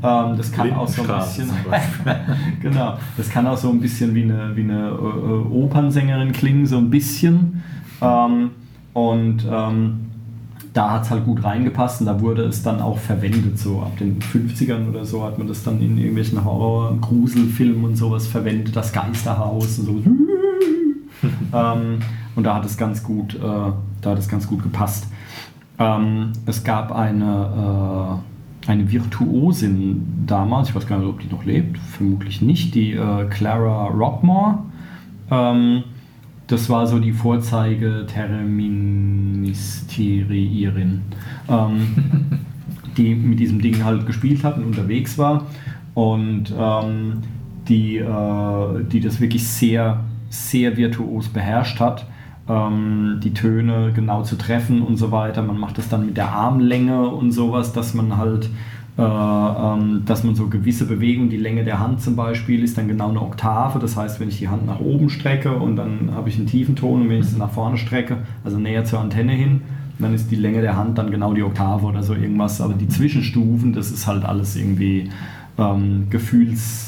Ähm, 0.03 0.37
das 0.37 0.51
kann 0.51 0.73
auch 0.73 0.87
so 0.87 1.03
ein 1.03 1.19
bisschen. 1.19 1.49
genau. 2.61 2.97
Das 3.15 3.29
kann 3.29 3.47
auch 3.47 3.57
so 3.57 3.69
ein 3.69 3.79
bisschen 3.79 4.13
wie 4.13 4.23
eine, 4.23 4.55
wie 4.55 4.61
eine 4.61 4.89
äh, 4.89 4.91
äh, 4.91 5.63
Opernsängerin 5.63 6.33
klingen, 6.33 6.65
so 6.65 6.77
ein 6.77 6.89
bisschen. 6.89 7.63
Ähm, 8.01 8.51
und 8.93 9.45
ähm, 9.49 9.99
da 10.73 10.91
hat 10.91 11.03
es 11.03 11.09
halt 11.09 11.25
gut 11.25 11.43
reingepasst 11.43 12.01
und 12.01 12.07
da 12.07 12.19
wurde 12.21 12.43
es 12.43 12.61
dann 12.61 12.81
auch 12.81 12.99
verwendet. 12.99 13.57
So 13.57 13.79
ab 13.79 13.97
den 13.97 14.19
50ern 14.19 14.89
oder 14.89 15.05
so 15.05 15.23
hat 15.23 15.37
man 15.37 15.47
das 15.47 15.63
dann 15.63 15.81
in 15.81 15.97
irgendwelchen 15.97 16.43
Horror-Gruselfilmen 16.43 17.83
und 17.85 17.95
sowas 17.95 18.27
verwendet, 18.27 18.75
das 18.75 18.91
Geisterhaus 18.91 19.79
und 19.79 19.85
so. 19.85 20.26
ähm, 21.53 21.99
und 22.35 22.43
da 22.43 22.55
hat 22.55 22.65
es 22.65 22.77
ganz 22.77 23.03
gut, 23.03 23.35
äh, 23.35 23.39
da 23.39 24.09
hat 24.09 24.17
es 24.17 24.27
ganz 24.27 24.47
gut 24.47 24.63
gepasst. 24.63 25.07
Ähm, 25.79 26.33
es 26.45 26.63
gab 26.63 26.91
eine, 26.91 28.19
äh, 28.65 28.69
eine 28.69 28.91
Virtuosin 28.91 30.23
damals, 30.25 30.69
ich 30.69 30.75
weiß 30.75 30.87
gar 30.87 30.99
nicht, 30.99 31.07
ob 31.07 31.19
die 31.19 31.27
noch 31.27 31.45
lebt, 31.45 31.77
vermutlich 31.77 32.41
nicht, 32.41 32.73
die 32.75 32.93
äh, 32.93 33.25
Clara 33.29 33.87
Rockmore. 33.87 34.59
Ähm, 35.29 35.83
das 36.47 36.69
war 36.69 36.87
so 36.87 36.99
die 36.99 37.11
Vorzeige 37.11 38.05
Terministerierin, 38.07 41.01
ähm, 41.49 41.87
die 42.97 43.15
mit 43.15 43.39
diesem 43.39 43.61
Ding 43.61 43.83
halt 43.83 44.05
gespielt 44.05 44.43
hat 44.43 44.57
und 44.57 44.63
unterwegs 44.63 45.17
war 45.17 45.47
und 45.93 46.53
ähm, 46.57 47.23
die, 47.67 47.97
äh, 47.97 48.83
die 48.91 49.01
das 49.01 49.19
wirklich 49.19 49.45
sehr, 49.47 49.99
sehr 50.29 50.77
virtuos 50.77 51.29
beherrscht 51.29 51.79
hat. 51.79 52.05
ähm, 52.49 53.19
die 53.23 53.33
Töne 53.33 53.91
genau 53.93 54.23
zu 54.23 54.37
treffen 54.37 54.81
und 54.81 54.97
so 54.97 55.11
weiter. 55.11 55.41
Man 55.41 55.59
macht 55.59 55.77
das 55.77 55.89
dann 55.89 56.05
mit 56.05 56.17
der 56.17 56.31
Armlänge 56.31 57.07
und 57.07 57.31
sowas, 57.31 57.73
dass 57.73 57.93
man 57.93 58.17
halt 58.17 58.49
äh, 58.97 59.01
ähm, 59.01 60.03
dass 60.05 60.23
man 60.23 60.33
so 60.33 60.47
gewisse 60.47 60.87
Bewegungen, 60.87 61.29
die 61.29 61.37
Länge 61.37 61.63
der 61.63 61.79
Hand 61.79 62.01
zum 62.01 62.15
Beispiel 62.15 62.63
ist 62.63 62.77
dann 62.79 62.87
genau 62.87 63.09
eine 63.09 63.21
Oktave. 63.21 63.77
Das 63.77 63.95
heißt, 63.95 64.19
wenn 64.19 64.27
ich 64.29 64.39
die 64.39 64.47
Hand 64.47 64.65
nach 64.65 64.79
oben 64.79 65.09
strecke 65.09 65.53
und 65.53 65.75
dann 65.75 66.11
habe 66.15 66.29
ich 66.29 66.37
einen 66.37 66.47
tiefen 66.47 66.75
Ton 66.75 67.03
und 67.03 67.09
wenn 67.09 67.19
ich 67.19 67.27
sie 67.27 67.37
nach 67.37 67.51
vorne 67.51 67.77
strecke, 67.77 68.17
also 68.43 68.57
näher 68.57 68.85
zur 68.85 68.99
Antenne 68.99 69.33
hin, 69.33 69.61
dann 69.99 70.13
ist 70.15 70.31
die 70.31 70.35
Länge 70.35 70.61
der 70.61 70.77
Hand 70.77 70.97
dann 70.97 71.11
genau 71.11 71.33
die 71.33 71.43
Oktave 71.43 71.85
oder 71.85 72.01
so 72.01 72.13
irgendwas. 72.13 72.59
Aber 72.59 72.73
die 72.73 72.87
Zwischenstufen, 72.87 73.73
das 73.73 73.91
ist 73.91 74.07
halt 74.07 74.25
alles 74.25 74.55
irgendwie 74.55 75.09
ähm, 75.59 76.07
Gefühls, 76.09 76.86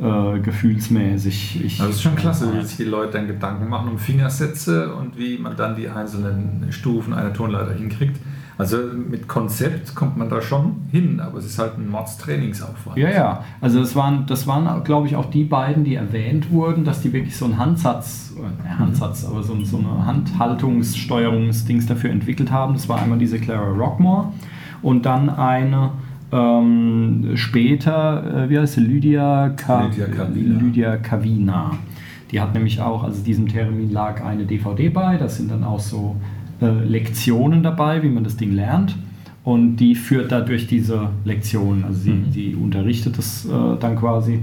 äh, 0.00 0.38
gefühlsmäßig. 0.40 1.64
Ich, 1.64 1.78
das 1.78 1.90
ist 1.90 2.02
schon 2.02 2.14
klasse, 2.14 2.52
wie 2.54 2.64
sich 2.64 2.76
die 2.76 2.84
Leute 2.84 3.14
dann 3.14 3.26
Gedanken 3.26 3.68
machen 3.68 3.90
um 3.90 3.98
Fingersätze 3.98 4.94
und 4.94 5.18
wie 5.18 5.38
man 5.38 5.56
dann 5.56 5.76
die 5.76 5.88
einzelnen 5.88 6.66
Stufen 6.70 7.12
einer 7.12 7.32
Tonleiter 7.32 7.74
hinkriegt. 7.74 8.16
Also 8.58 8.76
mit 8.76 9.28
Konzept 9.28 9.94
kommt 9.94 10.16
man 10.16 10.28
da 10.28 10.42
schon 10.42 10.88
hin, 10.90 11.20
aber 11.20 11.38
es 11.38 11.46
ist 11.46 11.60
halt 11.60 11.78
ein 11.78 11.88
Mordstrainingsaufwand. 11.88 12.96
Ja, 12.96 13.10
ja. 13.10 13.44
Also 13.60 13.78
das 13.78 13.94
waren, 13.94 14.26
das 14.26 14.48
waren 14.48 14.82
glaube 14.82 15.06
ich, 15.06 15.14
auch 15.14 15.30
die 15.30 15.44
beiden, 15.44 15.84
die 15.84 15.94
erwähnt 15.94 16.50
wurden, 16.50 16.84
dass 16.84 17.00
die 17.00 17.12
wirklich 17.12 17.36
so 17.36 17.44
einen 17.44 17.56
Handsatz, 17.56 18.34
äh, 18.36 18.68
Handsatz, 18.68 19.24
aber 19.24 19.44
so, 19.44 19.64
so 19.64 19.78
eine 19.78 20.06
Handhaltungssteuerungsdings 20.06 21.86
dafür 21.86 22.10
entwickelt 22.10 22.50
haben. 22.50 22.74
Das 22.74 22.88
war 22.88 23.00
einmal 23.00 23.18
diese 23.18 23.38
Clara 23.38 23.70
Rockmore 23.70 24.32
und 24.82 25.06
dann 25.06 25.30
eine 25.30 25.92
ähm, 26.30 27.32
später, 27.34 28.44
äh, 28.44 28.50
wie 28.50 28.58
heißt 28.58 28.74
sie, 28.74 28.80
Lydia, 28.80 29.50
Ka 29.50 29.86
Lydia, 29.86 30.06
Kavina. 30.06 30.60
Lydia 30.60 30.96
Kavina. 30.96 31.70
Die 32.30 32.40
hat 32.40 32.54
nämlich 32.54 32.80
auch, 32.80 33.04
also 33.04 33.22
diesem 33.22 33.48
Termin 33.48 33.90
lag 33.90 34.22
eine 34.22 34.44
DVD 34.44 34.90
bei, 34.90 35.16
das 35.16 35.38
sind 35.38 35.50
dann 35.50 35.64
auch 35.64 35.80
so 35.80 36.16
äh, 36.60 36.66
Lektionen 36.84 37.62
dabei, 37.62 38.02
wie 38.02 38.10
man 38.10 38.24
das 38.24 38.36
Ding 38.36 38.52
lernt. 38.52 38.96
Und 39.44 39.76
die 39.76 39.94
führt 39.94 40.30
da 40.30 40.40
durch 40.40 40.66
diese 40.66 41.08
Lektionen. 41.24 41.84
Also 41.84 42.00
sie, 42.00 42.10
mhm. 42.10 42.30
die 42.32 42.54
unterrichtet 42.54 43.16
das 43.16 43.46
äh, 43.46 43.78
dann 43.80 43.96
quasi. 43.96 44.40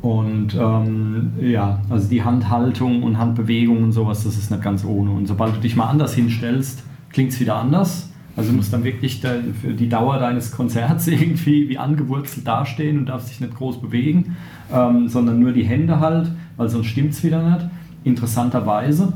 Und 0.00 0.56
ähm, 0.58 1.34
ja, 1.40 1.80
also 1.88 2.08
die 2.08 2.24
Handhaltung 2.24 3.04
und 3.04 3.18
Handbewegung 3.18 3.84
und 3.84 3.92
sowas, 3.92 4.24
das 4.24 4.36
ist 4.36 4.50
nicht 4.50 4.62
ganz 4.62 4.84
ohne. 4.84 5.12
Und 5.12 5.28
sobald 5.28 5.54
du 5.54 5.60
dich 5.60 5.76
mal 5.76 5.86
anders 5.86 6.14
hinstellst, 6.14 6.82
klingt 7.12 7.30
es 7.30 7.38
wieder 7.38 7.54
anders. 7.54 8.11
Also 8.36 8.50
du 8.50 8.56
musst 8.56 8.72
dann 8.72 8.84
wirklich 8.84 9.20
für 9.20 9.74
die 9.74 9.88
Dauer 9.88 10.18
deines 10.18 10.52
Konzerts 10.52 11.06
irgendwie 11.08 11.68
wie 11.68 11.78
angewurzelt 11.78 12.46
dastehen 12.46 12.98
und 12.98 13.06
darfst 13.06 13.30
dich 13.30 13.40
nicht 13.40 13.54
groß 13.54 13.80
bewegen, 13.80 14.36
ähm, 14.72 15.08
sondern 15.08 15.38
nur 15.40 15.52
die 15.52 15.64
Hände 15.64 16.00
halt, 16.00 16.30
weil 16.56 16.68
sonst 16.68 16.86
stimmt 16.86 17.12
es 17.12 17.22
wieder 17.22 17.42
nicht. 17.42 17.66
Interessanterweise 18.04 19.12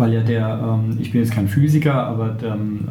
weil 0.00 0.14
ja 0.14 0.20
der, 0.22 0.60
ähm, 0.64 0.98
ich 0.98 1.12
bin 1.12 1.20
jetzt 1.20 1.32
kein 1.32 1.46
Physiker, 1.46 1.94
aber 1.94 2.30
der, 2.30 2.54
ähm, 2.54 2.88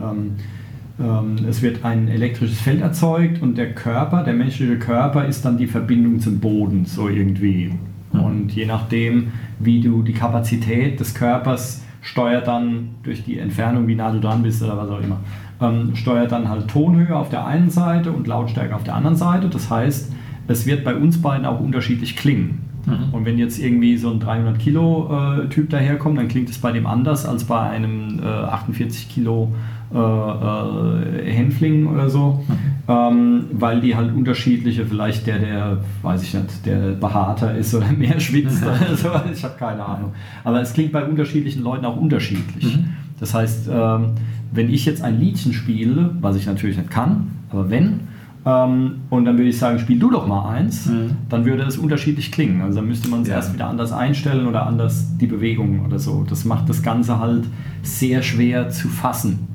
ähm, 1.01 1.35
es 1.49 1.61
wird 1.61 1.83
ein 1.83 2.07
elektrisches 2.07 2.61
Feld 2.61 2.81
erzeugt 2.81 3.41
und 3.41 3.57
der 3.57 3.73
Körper, 3.73 4.23
der 4.23 4.33
menschliche 4.33 4.77
Körper 4.77 5.25
ist 5.25 5.43
dann 5.43 5.57
die 5.57 5.67
Verbindung 5.67 6.19
zum 6.19 6.39
Boden, 6.39 6.85
so 6.85 7.09
irgendwie. 7.09 7.71
Und 8.11 8.51
je 8.51 8.65
nachdem, 8.65 9.31
wie 9.59 9.81
du 9.81 10.03
die 10.03 10.13
Kapazität 10.13 10.99
des 10.99 11.13
Körpers 11.13 11.83
steuert 12.01 12.47
dann 12.47 12.89
durch 13.03 13.23
die 13.23 13.39
Entfernung, 13.39 13.87
wie 13.87 13.95
nah 13.95 14.11
du 14.11 14.19
dran 14.19 14.43
bist 14.43 14.63
oder 14.63 14.77
was 14.77 14.89
auch 14.89 15.01
immer, 15.01 15.19
ähm, 15.61 15.95
steuert 15.95 16.31
dann 16.31 16.49
halt 16.49 16.67
Tonhöhe 16.67 17.15
auf 17.15 17.29
der 17.29 17.45
einen 17.45 17.69
Seite 17.69 18.11
und 18.11 18.27
Lautstärke 18.27 18.75
auf 18.75 18.83
der 18.83 18.95
anderen 18.95 19.15
Seite. 19.15 19.49
Das 19.49 19.69
heißt, 19.69 20.13
es 20.47 20.65
wird 20.65 20.83
bei 20.83 20.95
uns 20.95 21.21
beiden 21.21 21.45
auch 21.45 21.59
unterschiedlich 21.59 22.15
klingen. 22.15 22.69
Mhm. 22.85 23.13
Und 23.13 23.25
wenn 23.25 23.37
jetzt 23.37 23.59
irgendwie 23.59 23.97
so 23.97 24.09
ein 24.09 24.19
300 24.19 24.57
Kilo 24.57 25.09
äh, 25.43 25.47
Typ 25.49 25.69
daherkommt, 25.69 26.17
dann 26.17 26.27
klingt 26.27 26.49
es 26.49 26.57
bei 26.57 26.71
dem 26.71 26.85
anders 26.85 27.25
als 27.25 27.43
bei 27.43 27.59
einem 27.59 28.19
äh, 28.19 28.25
48 28.25 29.09
Kilo 29.09 29.51
äh, 29.93 29.97
äh, 29.97 31.31
Hänfling 31.31 31.87
oder 31.87 32.09
so, 32.09 32.43
mhm. 32.47 32.53
Ähm, 32.89 33.45
weil 33.51 33.81
die 33.81 33.95
halt 33.95 34.13
unterschiedliche, 34.15 34.83
vielleicht 34.83 35.27
der, 35.27 35.37
der, 35.37 35.77
weiß 36.01 36.23
ich 36.23 36.33
nicht, 36.33 36.65
der 36.65 36.93
behaarter 36.93 37.55
ist 37.55 37.73
oder 37.75 37.87
mehr 37.97 38.19
schwitzt 38.19 38.63
oder 38.63 38.97
so, 38.97 39.09
ich 39.31 39.43
habe 39.43 39.53
keine 39.59 39.85
Ahnung. 39.85 40.13
Aber 40.43 40.59
es 40.59 40.73
klingt 40.73 40.91
bei 40.91 41.05
unterschiedlichen 41.05 41.61
Leuten 41.61 41.85
auch 41.85 41.95
unterschiedlich. 41.95 42.77
Mhm. 42.77 42.89
Das 43.19 43.35
heißt, 43.35 43.69
ähm, 43.71 44.13
wenn 44.51 44.73
ich 44.73 44.85
jetzt 44.85 45.03
ein 45.03 45.19
Liedchen 45.19 45.53
spiele, 45.53 46.15
was 46.19 46.35
ich 46.35 46.47
natürlich 46.47 46.77
nicht 46.77 46.89
kann, 46.89 47.27
aber 47.51 47.69
wenn, 47.69 47.99
ähm, 48.43 49.01
und 49.11 49.25
dann 49.25 49.37
würde 49.37 49.49
ich 49.49 49.59
sagen, 49.59 49.77
spiel 49.77 49.99
du 49.99 50.09
doch 50.09 50.25
mal 50.25 50.49
eins, 50.49 50.87
mhm. 50.87 51.11
dann 51.29 51.45
würde 51.45 51.63
es 51.63 51.77
unterschiedlich 51.77 52.31
klingen. 52.31 52.61
Also 52.61 52.79
dann 52.79 52.87
müsste 52.87 53.07
man 53.07 53.21
es 53.21 53.27
ja. 53.27 53.35
erst 53.35 53.53
wieder 53.53 53.67
anders 53.67 53.91
einstellen 53.91 54.47
oder 54.47 54.65
anders 54.65 55.15
die 55.17 55.27
Bewegung 55.27 55.85
oder 55.85 55.99
so. 55.99 56.25
Das 56.27 56.43
macht 56.43 56.67
das 56.69 56.81
Ganze 56.81 57.19
halt 57.19 57.43
sehr 57.83 58.23
schwer 58.23 58.69
zu 58.69 58.87
fassen. 58.87 59.47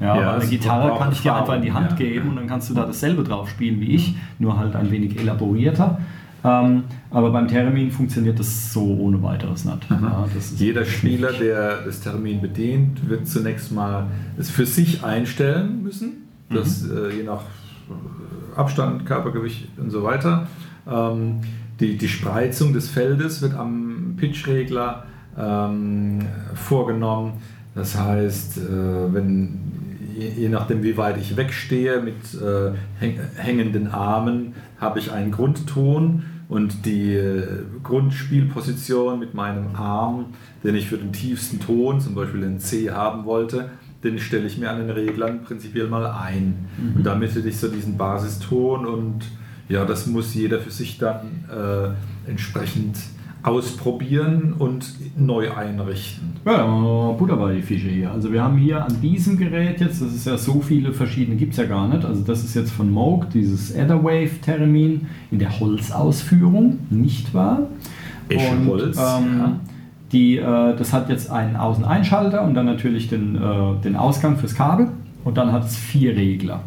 Ja, 0.00 0.20
ja 0.20 0.34
eine 0.34 0.46
Gitarre 0.46 0.98
kann 0.98 1.12
ich 1.12 1.22
dir 1.22 1.34
einfach 1.34 1.56
in 1.56 1.62
die 1.62 1.72
Hand 1.72 1.90
ja. 1.92 1.96
geben 1.96 2.30
und 2.30 2.36
dann 2.36 2.46
kannst 2.46 2.70
du 2.70 2.74
da 2.74 2.84
dasselbe 2.84 3.22
drauf 3.22 3.48
spielen 3.48 3.80
wie 3.80 3.94
ich, 3.94 4.14
nur 4.38 4.58
halt 4.58 4.74
ein 4.76 4.90
wenig 4.90 5.18
elaborierter. 5.18 5.98
Ähm, 6.44 6.84
aber 7.10 7.30
beim 7.30 7.46
Termin 7.46 7.90
funktioniert 7.92 8.38
das 8.38 8.72
so 8.72 8.82
ohne 8.82 9.22
weiteres 9.22 9.64
nicht. 9.64 9.86
Ja, 9.88 10.26
Jeder 10.56 10.84
Spieler, 10.84 11.32
der 11.32 11.82
das 11.84 12.00
Termin 12.00 12.40
bedient, 12.40 13.08
wird 13.08 13.28
zunächst 13.28 13.70
mal 13.70 14.06
es 14.36 14.50
für 14.50 14.66
sich 14.66 15.04
einstellen 15.04 15.82
müssen. 15.84 16.28
Das 16.50 16.82
mhm. 16.82 16.96
äh, 16.96 17.16
je 17.16 17.22
nach 17.22 17.42
Abstand, 18.56 19.06
Körpergewicht 19.06 19.68
und 19.78 19.90
so 19.90 20.02
weiter. 20.02 20.48
Ähm, 20.90 21.40
die, 21.80 21.96
die 21.96 22.08
Spreizung 22.08 22.72
des 22.72 22.88
Feldes 22.90 23.40
wird 23.40 23.54
am 23.54 24.14
Pitchregler 24.16 25.04
ähm, 25.38 26.20
vorgenommen. 26.54 27.34
Das 27.74 27.98
heißt, 27.98 28.58
äh, 28.58 29.14
wenn, 29.14 29.60
je, 30.16 30.28
je, 30.42 30.48
nachdem, 30.48 30.82
wie 30.82 30.96
weit 30.96 31.16
ich 31.18 31.36
wegstehe 31.36 32.00
mit 32.00 32.16
äh, 32.40 32.72
hängenden 33.36 33.88
Armen, 33.88 34.54
habe 34.78 34.98
ich 34.98 35.12
einen 35.12 35.30
Grundton 35.30 36.24
und 36.48 36.84
die 36.84 37.14
äh, 37.14 37.46
Grundspielposition 37.82 39.18
mit 39.18 39.34
meinem 39.34 39.74
Arm, 39.74 40.26
den 40.62 40.74
ich 40.74 40.88
für 40.88 40.98
den 40.98 41.12
tiefsten 41.12 41.60
Ton, 41.60 42.00
zum 42.00 42.14
Beispiel 42.14 42.40
den 42.40 42.60
C 42.60 42.90
haben 42.90 43.24
wollte, 43.24 43.70
den 44.04 44.18
stelle 44.18 44.46
ich 44.46 44.58
mir 44.58 44.70
an 44.70 44.78
den 44.78 44.90
Reglern 44.90 45.42
prinzipiell 45.44 45.88
mal 45.88 46.06
ein. 46.06 46.66
Mhm. 46.76 46.96
Und 46.96 47.04
damit 47.04 47.34
hätte 47.34 47.48
ich 47.48 47.56
so 47.56 47.68
diesen 47.68 47.96
Basiston 47.96 48.86
und 48.86 49.20
ja, 49.68 49.84
das 49.84 50.06
muss 50.06 50.34
jeder 50.34 50.58
für 50.58 50.70
sich 50.70 50.98
dann 50.98 51.44
äh, 51.50 52.30
entsprechend 52.30 52.96
ausprobieren 53.42 54.54
und 54.58 54.94
neu 55.16 55.52
einrichten. 55.52 56.32
Ja, 56.44 56.64
Butter 57.12 57.36
bei 57.36 57.54
die 57.54 57.62
Fische 57.62 57.88
hier. 57.88 58.10
Also 58.10 58.32
wir 58.32 58.42
haben 58.42 58.56
hier 58.56 58.84
an 58.84 59.00
diesem 59.00 59.36
Gerät 59.36 59.80
jetzt, 59.80 60.00
das 60.00 60.12
ist 60.12 60.26
ja 60.26 60.36
so 60.36 60.60
viele 60.60 60.92
verschiedene, 60.92 61.36
gibt 61.36 61.52
es 61.52 61.58
ja 61.58 61.64
gar 61.64 61.88
nicht. 61.88 62.04
Also 62.04 62.22
das 62.22 62.44
ist 62.44 62.54
jetzt 62.54 62.70
von 62.70 62.90
Moog, 62.90 63.30
dieses 63.30 63.72
Etherwave 63.72 64.40
Theremin 64.44 65.06
in 65.30 65.38
der 65.38 65.58
Holzausführung, 65.58 66.78
nicht 66.90 67.34
wahr? 67.34 67.68
Eschenholz. 68.28 68.96
Ähm, 68.96 69.38
ja. 69.38 69.60
Die, 70.12 70.36
äh, 70.36 70.76
das 70.76 70.92
hat 70.92 71.08
jetzt 71.08 71.30
einen 71.30 71.56
Außeneinschalter 71.56 72.42
und 72.42 72.54
dann 72.54 72.66
natürlich 72.66 73.08
den, 73.08 73.36
äh, 73.36 73.82
den 73.82 73.96
Ausgang 73.96 74.36
fürs 74.36 74.54
Kabel 74.54 74.88
und 75.24 75.36
dann 75.36 75.52
hat 75.52 75.64
es 75.64 75.76
vier 75.76 76.16
Regler. 76.16 76.60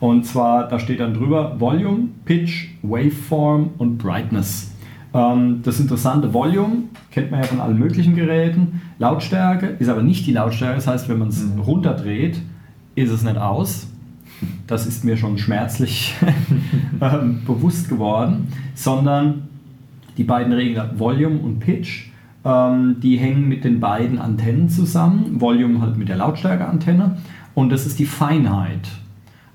Und 0.00 0.26
zwar, 0.26 0.68
da 0.68 0.78
steht 0.78 1.00
dann 1.00 1.14
drüber 1.14 1.56
Volume, 1.58 2.08
Pitch, 2.24 2.68
Waveform 2.82 3.70
und 3.78 3.98
Brightness. 3.98 4.72
Ähm, 5.14 5.60
das 5.62 5.80
interessante 5.80 6.32
Volume 6.34 6.84
kennt 7.10 7.30
man 7.30 7.40
ja 7.40 7.46
von 7.46 7.60
allen 7.60 7.78
möglichen 7.78 8.14
Geräten. 8.14 8.82
Lautstärke 8.98 9.66
ist 9.78 9.88
aber 9.88 10.02
nicht 10.02 10.26
die 10.26 10.32
Lautstärke, 10.32 10.76
das 10.76 10.86
heißt, 10.86 11.08
wenn 11.08 11.18
man 11.18 11.28
es 11.28 11.42
mhm. 11.42 11.60
runterdreht, 11.60 12.40
ist 12.94 13.10
es 13.10 13.22
nicht 13.22 13.38
aus. 13.38 13.88
Das 14.66 14.86
ist 14.86 15.04
mir 15.04 15.16
schon 15.16 15.38
schmerzlich 15.38 16.14
ähm, 17.00 17.42
bewusst 17.44 17.88
geworden, 17.88 18.48
sondern 18.74 19.48
die 20.16 20.24
beiden 20.24 20.52
Regler 20.52 20.98
Volume 20.98 21.38
und 21.38 21.60
Pitch 21.60 22.08
ähm, 22.44 22.96
die 23.00 23.16
hängen 23.16 23.48
mit 23.48 23.64
den 23.64 23.80
beiden 23.80 24.18
Antennen 24.18 24.68
zusammen, 24.68 25.40
Volume 25.40 25.80
halt 25.80 25.96
mit 25.96 26.08
der 26.08 26.16
Lautstärkeantenne 26.16 27.18
und 27.54 27.70
das 27.70 27.86
ist 27.86 27.98
die 27.98 28.06
Feinheit. 28.06 28.88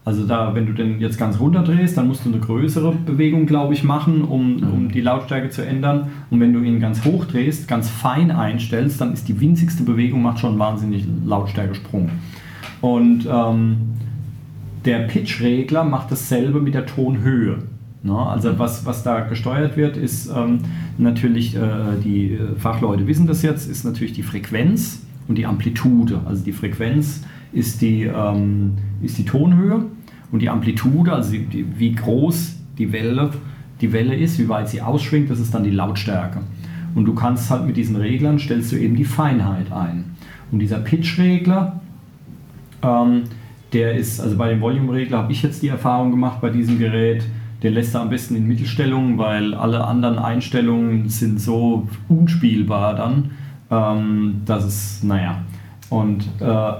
Also 0.05 0.25
da, 0.25 0.53
wenn 0.53 0.65
du 0.65 0.73
den 0.73 0.99
jetzt 0.99 1.17
ganz 1.17 1.39
runterdrehst, 1.39 1.97
dann 1.97 2.07
musst 2.07 2.25
du 2.25 2.29
eine 2.29 2.39
größere 2.39 2.93
Bewegung, 3.05 3.45
glaube 3.45 3.73
ich, 3.73 3.83
machen, 3.83 4.23
um, 4.23 4.57
mhm. 4.57 4.73
um 4.73 4.91
die 4.91 4.99
Lautstärke 4.99 5.49
zu 5.49 5.65
ändern. 5.65 6.09
Und 6.29 6.41
wenn 6.41 6.51
du 6.51 6.61
ihn 6.61 6.81
ganz 6.81 7.05
hoch 7.05 7.25
drehst, 7.25 7.69
ganz 7.69 7.89
fein 7.89 8.29
einstellst, 8.29 8.99
dann 8.99 9.13
ist 9.13 9.29
die 9.29 9.39
winzigste 9.39 9.83
Bewegung 9.83 10.21
macht 10.21 10.39
schon 10.39 10.51
einen 10.51 10.59
wahnsinnig 10.59 11.05
Lautstärkesprung. 11.25 12.09
Und 12.81 13.25
ähm, 13.31 13.77
der 14.83 14.99
Pitch-Regler 15.07 15.85
macht 15.85 16.11
dasselbe 16.11 16.59
mit 16.59 16.73
der 16.73 16.85
Tonhöhe. 16.85 17.59
Ne? 18.03 18.13
Also 18.13 18.59
was, 18.59 18.85
was 18.85 19.03
da 19.03 19.21
gesteuert 19.21 19.77
wird, 19.77 19.95
ist 19.95 20.29
ähm, 20.35 20.59
natürlich, 20.97 21.55
äh, 21.55 21.61
die 22.03 22.37
Fachleute 22.57 23.07
wissen 23.07 23.25
das 23.25 23.41
jetzt, 23.41 23.69
ist 23.69 23.85
natürlich 23.85 24.11
die 24.11 24.23
Frequenz 24.23 25.01
und 25.29 25.37
die 25.37 25.45
Amplitude. 25.45 26.19
Also 26.25 26.43
die 26.43 26.51
Frequenz 26.51 27.23
ist 27.53 27.81
die, 27.81 28.03
ähm, 28.03 28.73
ist 29.01 29.17
die 29.17 29.25
Tonhöhe 29.25 29.85
und 30.31 30.41
die 30.41 30.49
Amplitude, 30.49 31.13
also 31.13 31.31
die, 31.31 31.65
wie 31.77 31.93
groß 31.93 32.55
die 32.77 32.91
Welle, 32.91 33.31
die 33.81 33.91
Welle 33.93 34.15
ist, 34.15 34.39
wie 34.39 34.49
weit 34.49 34.69
sie 34.69 34.81
ausschwingt, 34.81 35.29
das 35.29 35.39
ist 35.39 35.53
dann 35.53 35.63
die 35.63 35.71
Lautstärke. 35.71 36.39
Und 36.95 37.05
du 37.05 37.13
kannst 37.13 37.49
halt 37.49 37.65
mit 37.65 37.77
diesen 37.77 37.95
Reglern 37.95 38.39
stellst 38.39 38.71
du 38.71 38.77
eben 38.77 38.95
die 38.95 39.05
Feinheit 39.05 39.71
ein. 39.71 40.15
Und 40.51 40.59
dieser 40.59 40.79
Pitch-Regler, 40.79 41.81
ähm, 42.83 43.23
der 43.73 43.95
ist, 43.95 44.19
also 44.19 44.37
bei 44.37 44.49
dem 44.49 44.61
Volume-Regler 44.61 45.17
habe 45.17 45.31
ich 45.31 45.41
jetzt 45.41 45.63
die 45.63 45.67
Erfahrung 45.67 46.11
gemacht 46.11 46.41
bei 46.41 46.49
diesem 46.49 46.77
Gerät, 46.77 47.23
den 47.63 47.73
lässt 47.73 47.95
er 47.95 48.01
am 48.01 48.09
besten 48.09 48.35
in 48.35 48.47
Mittelstellungen, 48.47 49.17
weil 49.17 49.53
alle 49.53 49.85
anderen 49.85 50.19
Einstellungen 50.19 51.09
sind 51.09 51.39
so 51.39 51.87
unspielbar 52.09 52.95
dann, 52.95 53.31
ähm, 53.71 54.41
dass 54.45 54.65
es, 54.65 55.03
naja. 55.03 55.43
Und, 55.93 56.25
äh, 56.39 56.73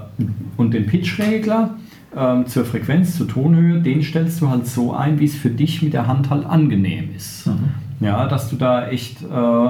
und 0.56 0.74
den 0.74 0.86
Pitch-Regler 0.86 1.70
ähm, 2.16 2.46
zur 2.46 2.64
Frequenz, 2.64 3.16
zur 3.16 3.28
Tonhöhe, 3.28 3.80
den 3.80 4.02
stellst 4.02 4.40
du 4.40 4.50
halt 4.50 4.66
so 4.66 4.92
ein, 4.92 5.20
wie 5.20 5.26
es 5.26 5.36
für 5.36 5.50
dich 5.50 5.82
mit 5.82 5.92
der 5.92 6.08
Hand 6.08 6.30
halt 6.30 6.44
angenehm 6.44 7.10
ist. 7.16 7.46
Mhm. 7.46 7.70
Ja, 8.00 8.26
dass 8.26 8.50
du 8.50 8.56
da 8.56 8.88
echt 8.88 9.22
äh, 9.22 9.68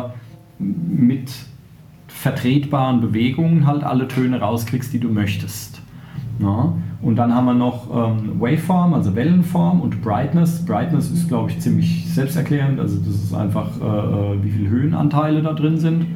mit 0.58 1.30
vertretbaren 2.08 3.02
Bewegungen 3.02 3.66
halt 3.66 3.84
alle 3.84 4.08
Töne 4.08 4.40
rauskriegst, 4.40 4.94
die 4.94 4.98
du 4.98 5.10
möchtest. 5.10 5.82
Ja. 6.38 6.72
Und 7.02 7.16
dann 7.16 7.34
haben 7.34 7.44
wir 7.44 7.54
noch 7.54 7.90
ähm, 7.90 8.40
Waveform, 8.40 8.94
also 8.94 9.14
Wellenform 9.14 9.82
und 9.82 10.00
Brightness. 10.00 10.64
Brightness 10.64 11.10
ist, 11.10 11.28
glaube 11.28 11.50
ich, 11.50 11.60
ziemlich 11.60 12.10
selbsterklärend. 12.10 12.80
Also 12.80 12.96
das 12.98 13.14
ist 13.14 13.34
einfach, 13.34 13.68
äh, 13.78 13.84
äh, 13.84 14.42
wie 14.42 14.50
viele 14.50 14.70
Höhenanteile 14.70 15.42
da 15.42 15.52
drin 15.52 15.76
sind. 15.76 16.06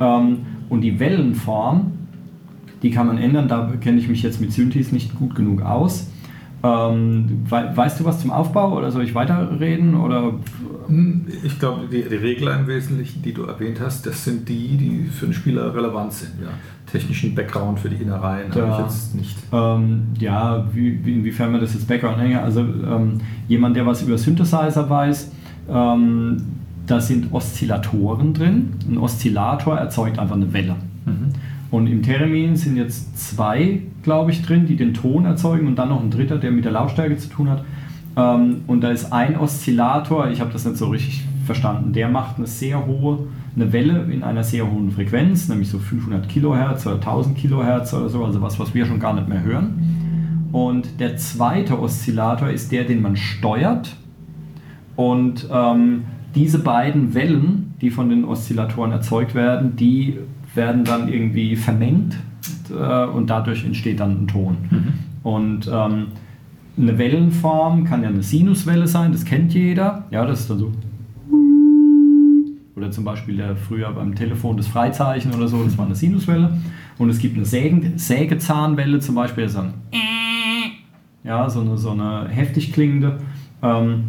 Ähm, 0.00 0.38
und 0.68 0.80
die 0.80 0.98
Wellenform, 0.98 1.92
die 2.84 2.90
kann 2.90 3.06
man 3.06 3.18
ändern. 3.18 3.48
Da 3.48 3.72
kenne 3.80 3.98
ich 3.98 4.08
mich 4.08 4.22
jetzt 4.22 4.40
mit 4.40 4.52
Synthes 4.52 4.92
nicht 4.92 5.16
gut 5.16 5.34
genug 5.34 5.62
aus. 5.62 6.06
Ähm, 6.62 7.42
weißt 7.48 8.00
du 8.00 8.04
was 8.04 8.20
zum 8.20 8.30
Aufbau 8.30 8.76
oder 8.76 8.90
soll 8.90 9.04
ich 9.04 9.14
weiterreden? 9.14 9.94
Oder? 9.94 10.34
Hm, 10.86 11.26
ich 11.42 11.58
glaube, 11.58 11.88
die, 11.90 12.02
die, 12.02 12.14
Regler 12.14 12.58
im 12.58 12.66
Wesentlichen, 12.66 13.22
die 13.22 13.32
du 13.32 13.44
erwähnt 13.44 13.80
hast, 13.80 14.06
das 14.06 14.24
sind 14.24 14.48
die, 14.48 14.76
die 14.76 15.04
für 15.10 15.26
den 15.26 15.32
Spieler 15.32 15.74
relevant 15.74 16.12
sind. 16.12 16.32
Ja. 16.42 16.48
Technischen 16.90 17.34
Background 17.34 17.80
für 17.80 17.88
die 17.88 17.96
Innereien 17.96 18.52
ja. 18.54 18.66
habe 18.66 18.72
ich 18.72 18.86
jetzt 18.86 19.14
nicht. 19.14 19.36
Ähm, 19.50 20.08
ja, 20.18 20.66
wie, 20.72 21.04
wie, 21.04 21.14
inwiefern 21.14 21.52
man 21.52 21.60
das 21.62 21.72
jetzt 21.72 21.88
Background 21.88 22.18
hängt. 22.18 22.36
Also 22.36 22.60
ähm, 22.60 23.20
jemand, 23.48 23.76
der 23.76 23.86
was 23.86 24.02
über 24.02 24.18
Synthesizer 24.18 24.88
weiß, 24.88 25.32
ähm, 25.70 26.42
da 26.86 27.00
sind 27.00 27.32
Oszillatoren 27.32 28.34
drin. 28.34 28.74
Ein 28.88 28.98
Oszillator 28.98 29.78
erzeugt 29.78 30.18
einfach 30.18 30.36
eine 30.36 30.52
Welle. 30.52 30.76
Mhm. 31.06 31.32
Und 31.74 31.88
im 31.88 32.02
Theremin 32.02 32.54
sind 32.54 32.76
jetzt 32.76 33.18
zwei, 33.18 33.80
glaube 34.04 34.30
ich, 34.30 34.42
drin, 34.42 34.64
die 34.64 34.76
den 34.76 34.94
Ton 34.94 35.24
erzeugen 35.24 35.66
und 35.66 35.74
dann 35.74 35.88
noch 35.88 36.00
ein 36.00 36.08
dritter, 36.08 36.38
der 36.38 36.52
mit 36.52 36.64
der 36.64 36.70
Lautstärke 36.70 37.16
zu 37.16 37.28
tun 37.28 37.50
hat. 37.50 37.64
Ähm, 38.16 38.60
und 38.68 38.82
da 38.82 38.90
ist 38.90 39.12
ein 39.12 39.36
Oszillator, 39.36 40.30
ich 40.30 40.40
habe 40.40 40.52
das 40.52 40.64
nicht 40.64 40.76
so 40.76 40.86
richtig 40.86 41.24
verstanden, 41.44 41.92
der 41.92 42.08
macht 42.08 42.36
eine 42.36 42.46
sehr 42.46 42.86
hohe, 42.86 43.26
eine 43.56 43.72
Welle 43.72 44.04
in 44.12 44.22
einer 44.22 44.44
sehr 44.44 44.70
hohen 44.70 44.92
Frequenz, 44.92 45.48
nämlich 45.48 45.68
so 45.68 45.80
500 45.80 46.28
Kilohertz 46.28 46.86
oder 46.86 46.94
1000 46.94 47.36
Kilohertz 47.36 47.92
oder 47.92 48.08
so, 48.08 48.24
also 48.24 48.40
was, 48.40 48.60
was 48.60 48.72
wir 48.72 48.86
schon 48.86 49.00
gar 49.00 49.14
nicht 49.14 49.28
mehr 49.28 49.42
hören. 49.42 50.48
Und 50.52 51.00
der 51.00 51.16
zweite 51.16 51.80
Oszillator 51.80 52.50
ist 52.50 52.70
der, 52.70 52.84
den 52.84 53.02
man 53.02 53.16
steuert. 53.16 53.96
Und 54.94 55.48
ähm, 55.52 56.04
diese 56.36 56.60
beiden 56.60 57.14
Wellen, 57.14 57.74
die 57.80 57.90
von 57.90 58.10
den 58.10 58.24
Oszillatoren 58.24 58.92
erzeugt 58.92 59.34
werden, 59.34 59.74
die 59.74 60.18
werden 60.54 60.84
dann 60.84 61.08
irgendwie 61.08 61.56
vermengt 61.56 62.16
äh, 62.70 63.04
und 63.06 63.30
dadurch 63.30 63.64
entsteht 63.64 64.00
dann 64.00 64.24
ein 64.24 64.28
Ton. 64.28 64.56
Mhm. 64.70 64.92
Und 65.22 65.70
ähm, 65.72 66.06
eine 66.76 66.98
Wellenform 66.98 67.84
kann 67.84 68.02
ja 68.02 68.08
eine 68.08 68.22
Sinuswelle 68.22 68.86
sein, 68.86 69.12
das 69.12 69.24
kennt 69.24 69.54
jeder. 69.54 70.04
Ja, 70.10 70.26
das 70.26 70.40
ist 70.40 70.50
dann 70.50 70.58
so. 70.58 70.72
Oder 72.76 72.90
zum 72.90 73.04
Beispiel 73.04 73.36
der 73.36 73.56
früher 73.56 73.90
beim 73.92 74.14
Telefon 74.14 74.56
das 74.56 74.66
Freizeichen 74.66 75.32
oder 75.32 75.46
so, 75.46 75.62
das 75.62 75.78
war 75.78 75.86
eine 75.86 75.94
Sinuswelle. 75.94 76.58
Und 76.98 77.08
es 77.10 77.18
gibt 77.18 77.36
eine 77.36 77.44
Sägen, 77.44 77.96
Sägezahnwelle 77.96 78.98
zum 79.00 79.14
Beispiel, 79.14 79.44
das 79.44 79.52
ist 79.52 79.58
dann 79.58 79.74
ja, 81.24 81.48
so 81.48 81.60
eine, 81.60 81.76
so 81.78 81.90
eine 81.90 82.28
heftig 82.28 82.72
klingende, 82.72 83.18
ähm, 83.62 84.04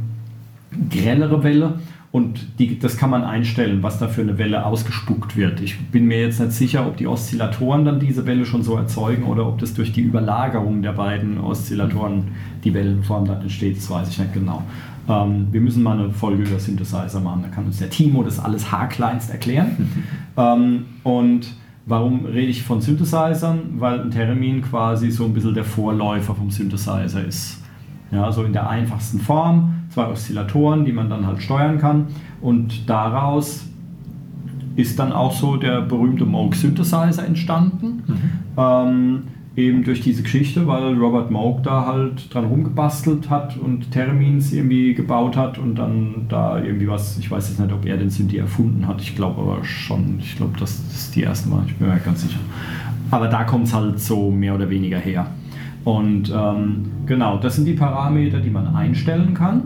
grellere 0.90 1.44
Welle. 1.44 1.80
Und 2.16 2.60
die, 2.60 2.80
das 2.80 2.96
kann 2.96 3.10
man 3.10 3.26
einstellen, 3.26 3.84
was 3.84 4.00
da 4.00 4.08
für 4.08 4.22
eine 4.22 4.38
Welle 4.38 4.66
ausgespuckt 4.66 5.36
wird. 5.36 5.60
Ich 5.60 5.78
bin 5.88 6.06
mir 6.06 6.22
jetzt 6.22 6.40
nicht 6.40 6.54
sicher, 6.54 6.88
ob 6.88 6.96
die 6.96 7.08
Oszillatoren 7.08 7.84
dann 7.84 8.00
diese 8.00 8.26
Welle 8.26 8.46
schon 8.46 8.64
so 8.64 8.78
erzeugen 8.78 9.26
oder 9.26 9.46
ob 9.46 9.60
das 9.60 9.74
durch 9.74 9.92
die 9.92 10.00
Überlagerung 10.00 10.82
der 10.82 10.94
beiden 10.94 11.38
Oszillatoren 11.38 12.30
die 12.64 12.74
Wellenform 12.74 13.26
dann 13.26 13.42
entsteht. 13.42 13.76
Das 13.76 13.90
weiß 13.90 14.08
ich 14.08 14.18
nicht 14.18 14.34
genau. 14.34 14.64
Ähm, 15.10 15.48
wir 15.52 15.60
müssen 15.60 15.84
mal 15.84 16.00
eine 16.00 16.10
Folge 16.10 16.44
über 16.44 16.58
Synthesizer 16.58 17.20
machen. 17.20 17.42
Da 17.42 17.50
kann 17.50 17.66
uns 17.66 17.80
der 17.80 17.90
Timo 17.90 18.24
das 18.24 18.40
alles 18.40 18.72
haarkleinst 18.72 19.30
erklären. 19.30 19.90
ähm, 20.38 20.86
und 21.04 21.54
warum 21.86 22.24
rede 22.24 22.48
ich 22.48 22.64
von 22.64 22.80
Synthesizern? 22.80 23.60
Weil 23.76 24.00
ein 24.00 24.12
Theremin 24.12 24.62
quasi 24.62 25.12
so 25.12 25.26
ein 25.26 25.34
bisschen 25.34 25.54
der 25.54 25.66
Vorläufer 25.66 26.34
vom 26.34 26.50
Synthesizer 26.50 27.26
ist. 27.26 27.62
Ja, 28.10 28.32
so 28.32 28.46
in 28.46 28.54
der 28.54 28.70
einfachsten 28.70 29.20
Form 29.20 29.75
zwei 29.96 30.08
Oszillatoren, 30.08 30.84
die 30.84 30.92
man 30.92 31.10
dann 31.10 31.26
halt 31.26 31.42
steuern 31.42 31.80
kann. 31.80 32.08
Und 32.42 32.90
daraus 32.90 33.66
ist 34.76 35.00
dann 35.00 35.14
auch 35.14 35.32
so 35.32 35.56
der 35.56 35.82
berühmte 35.82 36.26
Moog 36.26 36.54
Synthesizer 36.54 37.26
entstanden. 37.26 38.04
Mhm. 38.06 38.18
Ähm, 38.58 39.24
eben 39.56 39.86
durch 39.86 40.02
diese 40.02 40.22
Geschichte, 40.22 40.68
weil 40.68 40.96
Robert 40.96 41.32
Moog 41.32 41.64
da 41.64 41.86
halt 41.86 42.34
dran 42.34 42.44
rumgebastelt 42.44 43.30
hat 43.30 43.58
und 43.58 43.90
Termins 43.90 44.52
irgendwie 44.52 44.94
gebaut 44.94 45.38
hat 45.38 45.58
und 45.58 45.76
dann 45.76 46.26
da 46.28 46.62
irgendwie 46.62 46.90
was, 46.90 47.18
ich 47.18 47.32
weiß 47.32 47.48
jetzt 47.48 47.60
nicht, 47.62 47.72
ob 47.72 47.86
er 47.86 47.96
den 47.96 48.10
Synthi 48.10 48.38
erfunden 48.38 48.86
hat, 48.86 49.02
ich 49.02 49.16
glaube 49.16 49.42
aber 49.42 49.64
schon, 49.64 50.18
ich 50.20 50.36
glaube, 50.36 50.60
das 50.60 50.72
ist 50.72 51.16
die 51.16 51.22
erste 51.22 51.48
Mal, 51.48 51.64
ich 51.68 51.76
bin 51.76 51.88
mir 51.88 51.98
ganz 52.00 52.24
sicher. 52.24 52.40
Aber 53.12 53.30
da 53.30 53.46
kommt 53.46 53.68
es 53.68 53.74
halt 53.74 53.98
so 53.98 54.30
mehr 54.30 54.56
oder 54.56 54.70
weniger 54.70 54.98
her. 54.98 55.28
Und 55.86 56.34
ähm, 56.36 56.86
genau, 57.06 57.38
das 57.38 57.56
sind 57.56 57.64
die 57.64 57.76
Parameter, 57.76 58.40
die 58.40 58.50
man 58.50 58.76
einstellen 58.76 59.34
kann. 59.34 59.62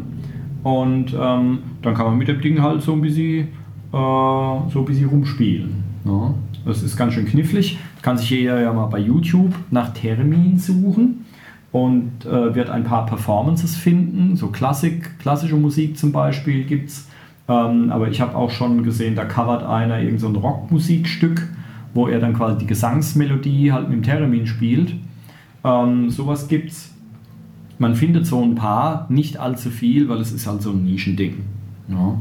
Und 0.63 1.13
ähm, 1.19 1.59
dann 1.81 1.93
kann 1.93 2.05
man 2.05 2.17
mit 2.17 2.27
dem 2.27 2.41
Ding 2.41 2.61
halt 2.61 2.81
so 2.81 2.93
ein 2.93 3.01
bisschen, 3.01 3.47
äh, 3.47 3.47
so 3.93 4.75
ein 4.75 4.85
bisschen 4.85 5.09
rumspielen. 5.09 5.83
Ja. 6.05 6.33
Das 6.65 6.83
ist 6.83 6.97
ganz 6.97 7.13
schön 7.13 7.25
knifflig. 7.25 7.77
Kann 8.01 8.17
sich 8.17 8.29
jeder 8.29 8.61
ja 8.61 8.73
mal 8.73 8.87
bei 8.87 8.99
YouTube 8.99 9.53
nach 9.71 9.93
Termin 9.93 10.57
suchen 10.57 11.25
und 11.71 12.25
äh, 12.25 12.53
wird 12.55 12.69
ein 12.69 12.83
paar 12.83 13.05
Performances 13.05 13.75
finden. 13.75 14.35
So 14.35 14.47
Klassik, 14.47 15.19
klassische 15.19 15.55
Musik 15.55 15.97
zum 15.97 16.11
Beispiel 16.11 16.63
gibt 16.63 16.89
es. 16.89 17.07
Ähm, 17.47 17.91
aber 17.91 18.09
ich 18.09 18.21
habe 18.21 18.35
auch 18.35 18.51
schon 18.51 18.83
gesehen, 18.83 19.15
da 19.15 19.25
covert 19.25 19.63
einer 19.63 19.99
irgend 19.99 20.19
so 20.19 20.27
ein 20.27 20.35
Rockmusikstück, 20.35 21.47
wo 21.93 22.07
er 22.07 22.19
dann 22.19 22.33
quasi 22.33 22.59
die 22.59 22.67
Gesangsmelodie 22.67 23.71
halt 23.71 23.89
mit 23.89 23.97
dem 23.97 24.03
Termin 24.03 24.45
spielt. 24.45 24.93
Ähm, 25.63 26.09
sowas 26.09 26.47
gibt's. 26.47 26.93
Man 27.79 27.95
findet 27.95 28.25
so 28.25 28.41
ein 28.43 28.55
paar, 28.55 29.07
nicht 29.09 29.37
allzu 29.37 29.69
viel, 29.69 30.09
weil 30.09 30.19
es 30.19 30.31
ist 30.31 30.45
halt 30.45 30.61
so 30.61 30.71
ein 30.71 30.83
Nischending. 30.83 31.37
Ja. 31.87 32.19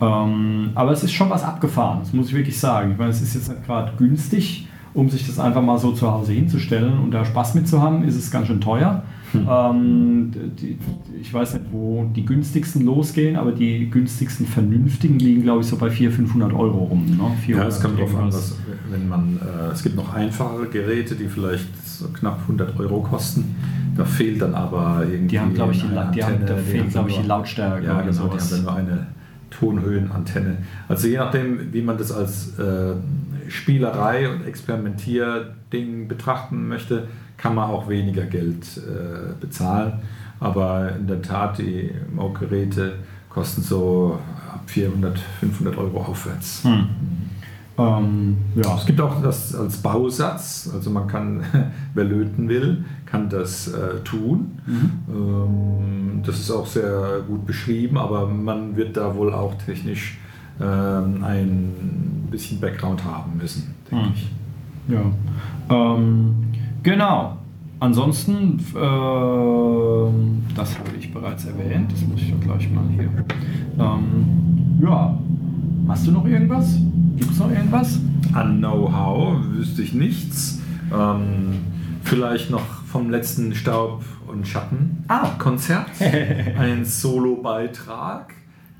Ähm, 0.00 0.70
aber 0.74 0.90
es 0.90 1.02
ist 1.02 1.12
schon 1.12 1.30
was 1.30 1.42
abgefahren, 1.42 2.00
das 2.00 2.12
muss 2.12 2.28
ich 2.28 2.34
wirklich 2.34 2.58
sagen. 2.58 2.92
Ich 2.92 2.98
meine, 2.98 3.10
es 3.10 3.22
ist 3.22 3.34
jetzt 3.34 3.48
nicht 3.48 3.64
gerade 3.64 3.92
günstig, 3.96 4.68
um 4.92 5.08
sich 5.08 5.26
das 5.26 5.38
einfach 5.38 5.62
mal 5.62 5.78
so 5.78 5.92
zu 5.92 6.10
Hause 6.10 6.32
hinzustellen 6.32 6.98
und 6.98 7.12
da 7.12 7.24
Spaß 7.24 7.54
mit 7.54 7.68
zu 7.68 7.80
haben, 7.80 8.02
ist 8.02 8.16
es 8.16 8.30
ganz 8.30 8.46
schön 8.46 8.60
teuer. 8.60 9.02
Hm. 9.32 9.46
Ähm, 9.48 10.30
die, 10.58 10.78
ich 11.20 11.32
weiß 11.32 11.54
nicht, 11.54 11.66
wo 11.70 12.10
die 12.14 12.24
günstigsten 12.24 12.84
losgehen, 12.84 13.36
aber 13.36 13.52
die 13.52 13.90
günstigsten 13.90 14.46
vernünftigen 14.46 15.18
liegen, 15.18 15.42
glaube 15.42 15.62
ich, 15.62 15.66
so 15.66 15.76
bei 15.76 15.90
400, 15.90 16.16
500 16.16 16.52
Euro 16.52 16.84
rum. 16.84 17.04
Ne? 17.04 17.30
400, 17.44 17.46
ja, 17.48 17.68
es 17.68 17.80
kommt 17.80 17.98
darauf 17.98 18.16
an, 18.16 18.26
was, 18.28 18.56
wenn 18.90 19.08
man, 19.08 19.38
äh, 19.38 19.72
es 19.72 19.82
gibt 19.82 19.96
noch 19.96 20.14
einfache 20.14 20.66
Geräte, 20.66 21.14
die 21.14 21.28
vielleicht 21.28 21.66
so 21.86 22.08
knapp 22.08 22.40
100 22.42 22.78
Euro 22.78 23.00
kosten. 23.00 23.56
Da 23.96 24.04
fehlt 24.04 24.42
dann 24.42 24.54
aber 24.54 25.02
irgendwie. 25.02 25.28
Die 25.28 25.40
haben, 25.40 25.54
glaube 25.54 25.72
ich, 25.72 25.80
die, 25.80 25.86
Antenne, 25.86 26.10
die 26.12 26.24
haben, 26.24 26.46
da 26.46 26.56
fehlt, 26.56 26.90
glaube 26.90 27.10
ich, 27.10 27.18
die 27.18 27.26
Lautstärke. 27.26 27.86
Ja, 27.86 28.00
genau, 28.00 28.12
sowas. 28.12 28.48
die 28.48 28.54
haben 28.54 28.64
dann 28.64 28.74
nur 28.74 28.94
eine 28.94 29.06
Tonhöhenantenne. 29.50 30.58
Also 30.88 31.08
je 31.08 31.18
nachdem, 31.18 31.72
wie 31.72 31.82
man 31.82 31.96
das 31.96 32.12
als 32.12 32.58
äh, 32.58 32.94
Spielerei 33.48 34.28
und 34.28 34.46
Experimentierding 34.46 36.08
betrachten 36.08 36.68
möchte, 36.68 37.08
kann 37.36 37.54
man 37.54 37.70
auch 37.70 37.88
weniger 37.88 38.24
Geld 38.24 38.66
äh, 38.76 39.34
bezahlen. 39.40 40.00
Aber 40.40 40.94
in 40.96 41.06
der 41.06 41.22
Tat, 41.22 41.58
die 41.58 41.90
Moog-Geräte 42.14 42.94
kosten 43.28 43.62
so 43.62 44.18
ab 44.52 44.62
400, 44.66 45.18
500 45.40 45.76
Euro 45.78 45.98
aufwärts. 46.02 46.64
Hm. 46.64 46.86
Ähm, 47.78 48.38
ja. 48.54 48.76
Es 48.76 48.86
gibt 48.86 49.00
auch 49.00 49.22
das 49.22 49.54
als 49.54 49.76
Bausatz, 49.78 50.70
also 50.72 50.90
man 50.90 51.06
kann, 51.06 51.42
wer 51.94 52.04
löten 52.04 52.48
will, 52.48 52.84
kann 53.04 53.28
das 53.28 53.68
äh, 53.68 54.00
tun. 54.02 54.58
Mhm. 54.66 54.90
Ähm, 55.08 56.22
das 56.24 56.40
ist 56.40 56.50
auch 56.50 56.66
sehr 56.66 57.20
gut 57.26 57.46
beschrieben, 57.46 57.98
aber 57.98 58.26
man 58.26 58.76
wird 58.76 58.96
da 58.96 59.14
wohl 59.14 59.32
auch 59.32 59.54
technisch 59.54 60.18
ähm, 60.60 61.22
ein 61.22 62.28
bisschen 62.30 62.60
Background 62.60 63.04
haben 63.04 63.36
müssen, 63.36 63.74
denke 63.90 64.06
mhm. 64.06 64.12
ich. 64.14 64.30
Ja, 64.88 65.02
ähm, 65.68 66.34
genau. 66.82 67.36
Ansonsten, 67.78 68.58
äh, 68.74 70.54
das 70.54 70.78
habe 70.78 70.90
ich 70.98 71.12
bereits 71.12 71.44
erwähnt, 71.44 71.92
das 71.92 72.00
muss 72.06 72.22
ich 72.22 72.32
doch 72.32 72.40
gleich 72.40 72.70
mal 72.70 72.84
hier. 72.88 73.10
Ähm, 73.78 74.80
ja, 74.80 75.18
hast 75.86 76.06
du 76.06 76.12
noch 76.12 76.24
irgendwas? 76.24 76.78
Gibt 77.16 77.30
es 77.32 77.38
noch 77.38 77.50
irgendwas? 77.50 77.98
An 78.32 78.58
Know-how 78.58 79.38
wüsste 79.52 79.82
ich 79.82 79.94
nichts. 79.94 80.60
Ähm, 80.92 81.54
vielleicht 82.02 82.50
noch 82.50 82.66
vom 82.84 83.10
letzten 83.10 83.54
Staub 83.54 84.04
und 84.26 84.46
Schatten 84.46 85.04
Ah. 85.08 85.30
Konzert. 85.38 85.86
Einen 86.58 86.84
Solo-Beitrag. 86.84 88.34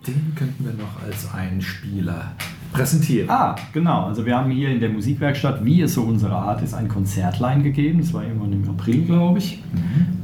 Den 0.06 0.32
könnten 0.36 0.64
wir 0.64 0.72
noch 0.72 1.02
als 1.04 1.32
Einspieler 1.34 2.32
präsentieren. 2.72 3.28
Ah, 3.30 3.56
genau. 3.72 4.04
Also 4.06 4.24
wir 4.24 4.36
haben 4.36 4.50
hier 4.50 4.68
in 4.70 4.78
der 4.80 4.90
Musikwerkstatt, 4.90 5.64
wie 5.64 5.80
es 5.82 5.94
so 5.94 6.02
unsere 6.02 6.34
Art 6.36 6.62
ist, 6.62 6.74
ein 6.74 6.88
Konzertlein 6.88 7.62
gegeben. 7.62 8.00
Das 8.00 8.12
war 8.12 8.22
irgendwann 8.22 8.52
im 8.52 8.68
April, 8.68 9.02
glaube 9.02 9.38
ich. 9.38 9.62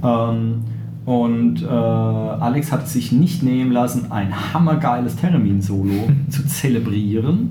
Ähm, 0.05 0.63
und 1.05 1.63
äh, 1.63 1.67
Alex 1.67 2.71
hat 2.71 2.85
es 2.85 2.93
sich 2.93 3.11
nicht 3.11 3.43
nehmen 3.43 3.73
lassen, 3.73 4.13
ein 4.13 4.53
hammergeiles 4.55 5.17
Theremin-Solo 5.17 6.11
zu 6.29 6.47
zelebrieren. 6.47 7.51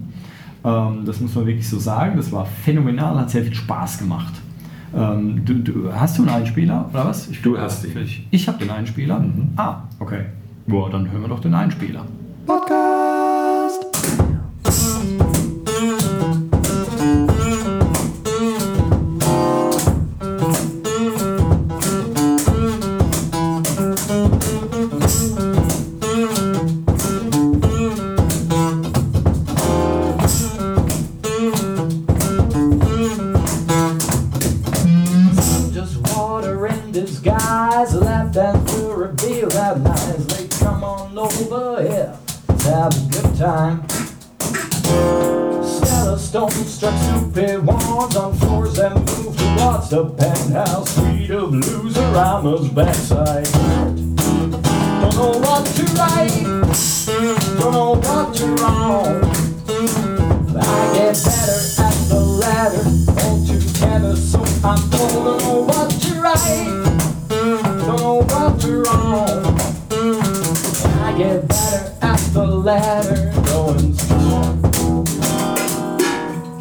Ähm, 0.64 1.04
das 1.06 1.20
muss 1.20 1.36
man 1.36 1.46
wirklich 1.46 1.68
so 1.68 1.80
sagen. 1.80 2.18
Das 2.18 2.32
war 2.32 2.46
phänomenal, 2.46 3.20
hat 3.20 3.30
sehr 3.30 3.44
viel 3.44 3.56
Spaß 3.56 4.00
gemacht. 4.00 4.34
Ähm, 4.96 5.44
du, 5.46 5.56
du, 5.56 5.94
hast 5.94 6.18
du 6.18 6.24
einen 6.24 6.32
Einspieler 6.32 6.90
oder 6.92 7.06
was? 7.06 7.30
Ich, 7.30 7.42
Du 7.42 7.58
hast 7.58 7.86
ihn. 7.86 7.98
Ich, 8.04 8.28
ich 8.30 8.48
habe 8.48 8.58
den 8.58 8.70
Einspieler. 8.70 9.24
Ah, 9.56 9.84
okay. 10.00 10.26
Boah, 10.68 10.90
dann 10.90 11.10
hören 11.10 11.22
wir 11.22 11.30
doch 11.30 11.40
den 11.40 11.54
Einspieler. 11.54 12.06
Podcast. 12.46 13.86
Backside. 52.74 53.46
Don't 53.52 55.16
know 55.16 55.38
what 55.40 55.66
to 55.76 55.84
write, 55.96 56.44
don't 57.06 57.60
know 57.60 57.96
what 57.96 58.34
to 58.36 58.46
wrong. 58.56 59.22
But 60.54 60.66
I 60.66 60.94
get 60.94 61.16
better 61.24 61.82
at 61.82 61.96
the 62.08 62.20
latter 62.20 62.86
altogether, 63.22 64.16
so 64.16 64.42
I 64.64 64.76
don't 64.90 65.14
know 65.24 65.62
what 65.64 65.90
to 65.90 66.22
write, 66.22 67.28
don't 67.28 67.78
know 67.80 68.24
what 68.24 68.62
to 68.62 68.84
wrong. 68.84 69.60
I 71.04 71.14
get 71.18 71.48
better 71.48 71.94
at 72.02 72.20
the 72.34 72.46
latter, 72.46 73.34
going 73.48 73.94
strong. 73.96 74.62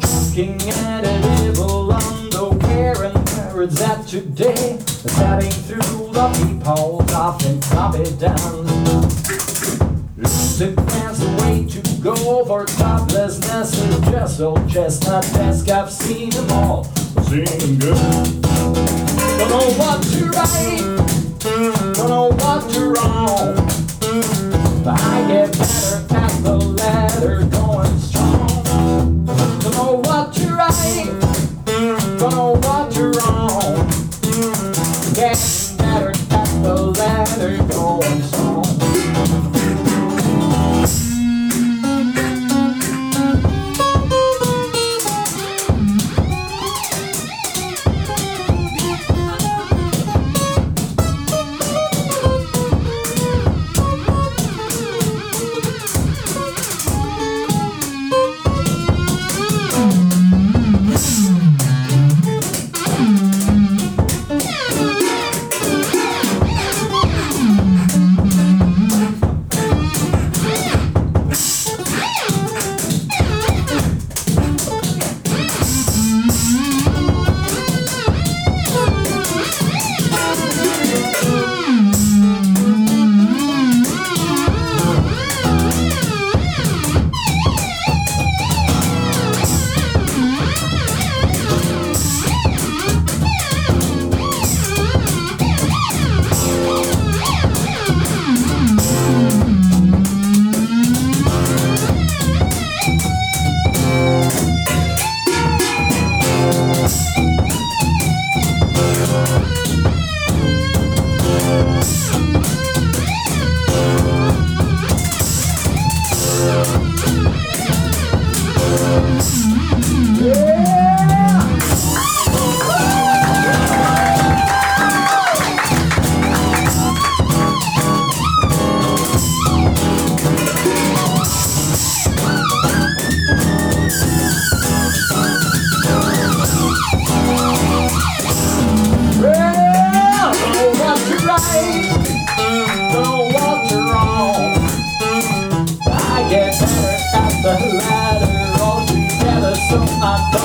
Looking 0.01 0.61
at 0.69 1.05
a 1.05 1.47
evil 1.47 1.91
underwear 1.91 3.03
and 3.03 3.29
where 3.29 3.63
it's 3.63 3.81
at 3.81 4.07
today. 4.07 4.79
Cutting 5.15 5.51
through 5.51 6.11
the 6.11 6.27
peepholes, 6.37 7.11
often 7.13 7.59
drop 7.59 7.95
it 7.95 8.19
down. 8.19 8.67
Plans 10.61 11.17
the 11.17 11.25
way 11.41 11.65
to 11.65 11.81
go 12.03 12.45
for 12.45 12.65
toplessness 12.65 13.73
is 13.73 13.99
just 14.01 14.39
old 14.41 14.69
chestnut 14.69 15.23
desk. 15.33 15.67
I've 15.69 15.91
seen 15.91 16.29
them 16.29 16.51
all, 16.51 16.83
seen 17.23 17.45
them 17.45 17.79
good. 17.79 18.41
Don't 18.43 19.49
know 19.49 19.71
what 19.81 20.03
to 20.03 20.29
write, 20.29 20.83
don't 21.95 22.09
know 22.09 22.29
what 22.29 22.69
to 22.73 22.81
wrong. 22.93 23.55
But 24.83 24.99
I 25.01 25.25
get 25.27 25.51
better 25.57 26.15
at 26.15 26.43
the 26.43 26.57
letter, 26.57 27.43
going 27.45 27.97
strong. 27.97 29.25
Don't 29.25 29.73
know 29.73 29.93
what 30.05 30.31
to 30.35 30.45
write, 30.53 31.09
Bye. 35.33 35.70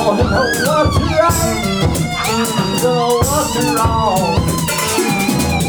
wrong? 0.07 0.23
What's 0.67 0.99
wrong? 0.99 1.67
know 2.83 3.19
what's 3.19 3.57
wrong? 3.75 4.37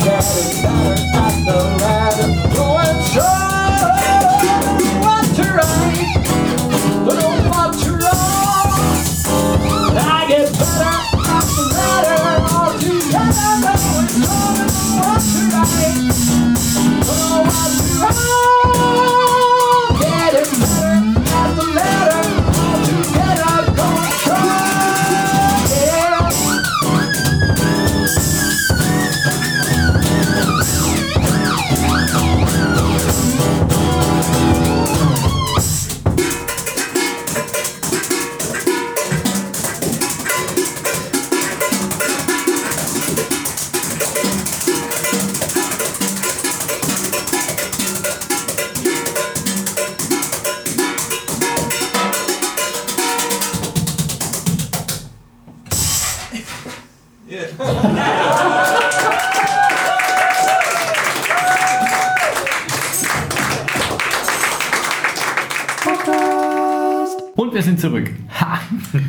That 0.05 0.23
is 0.23 0.61
better 0.61 1.17
at 1.17 1.45
the. 1.45 1.97
Wir 67.58 67.64
sind 67.64 67.80
zurück. 67.80 68.12
Ha! 68.39 68.60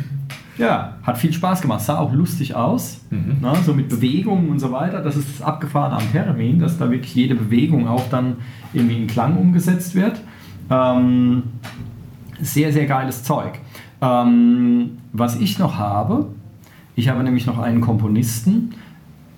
Ja, 0.57 0.97
hat 1.03 1.17
viel 1.17 1.31
Spaß 1.31 1.61
gemacht, 1.61 1.79
sah 1.79 1.99
auch 1.99 2.11
lustig 2.11 2.53
aus, 2.53 2.99
na, 3.39 3.55
so 3.55 3.73
mit 3.73 3.87
Bewegungen 3.87 4.49
und 4.49 4.59
so 4.59 4.73
weiter. 4.73 5.01
Das 5.01 5.15
ist 5.15 5.29
das 5.29 5.41
Abgefahrene 5.41 5.95
am 5.95 6.11
Theremin, 6.11 6.59
dass 6.59 6.77
da 6.77 6.91
wirklich 6.91 7.15
jede 7.15 7.33
Bewegung 7.33 7.87
auch 7.87 8.09
dann 8.09 8.35
irgendwie 8.73 8.97
in 8.97 9.07
Klang 9.07 9.37
umgesetzt 9.37 9.95
wird. 9.95 10.19
Ähm, 10.69 11.43
sehr, 12.41 12.73
sehr 12.73 12.87
geiles 12.87 13.23
Zeug. 13.23 13.59
Ähm, 14.01 14.97
was 15.13 15.39
ich 15.39 15.59
noch 15.59 15.77
habe, 15.77 16.27
ich 16.97 17.07
habe 17.07 17.23
nämlich 17.23 17.45
noch 17.45 17.59
einen 17.59 17.79
Komponisten, 17.79 18.71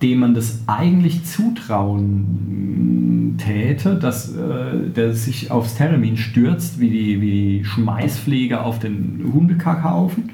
dem 0.02 0.22
man 0.22 0.34
das 0.34 0.64
eigentlich 0.66 1.24
zutrauen 1.26 3.01
täte, 3.38 3.96
dass 3.96 4.36
äh, 4.36 4.90
der 4.96 5.14
sich 5.14 5.52
aufs 5.52 5.76
Theremin 5.76 6.18
stürzt, 6.18 6.80
wie 6.80 6.90
die, 6.90 7.22
wie 7.22 7.32
die 7.32 7.66
Schmeißpflege 7.66 8.62
auf 8.62 8.80
den 8.80 9.32
Hundekackhaufen, 9.34 10.32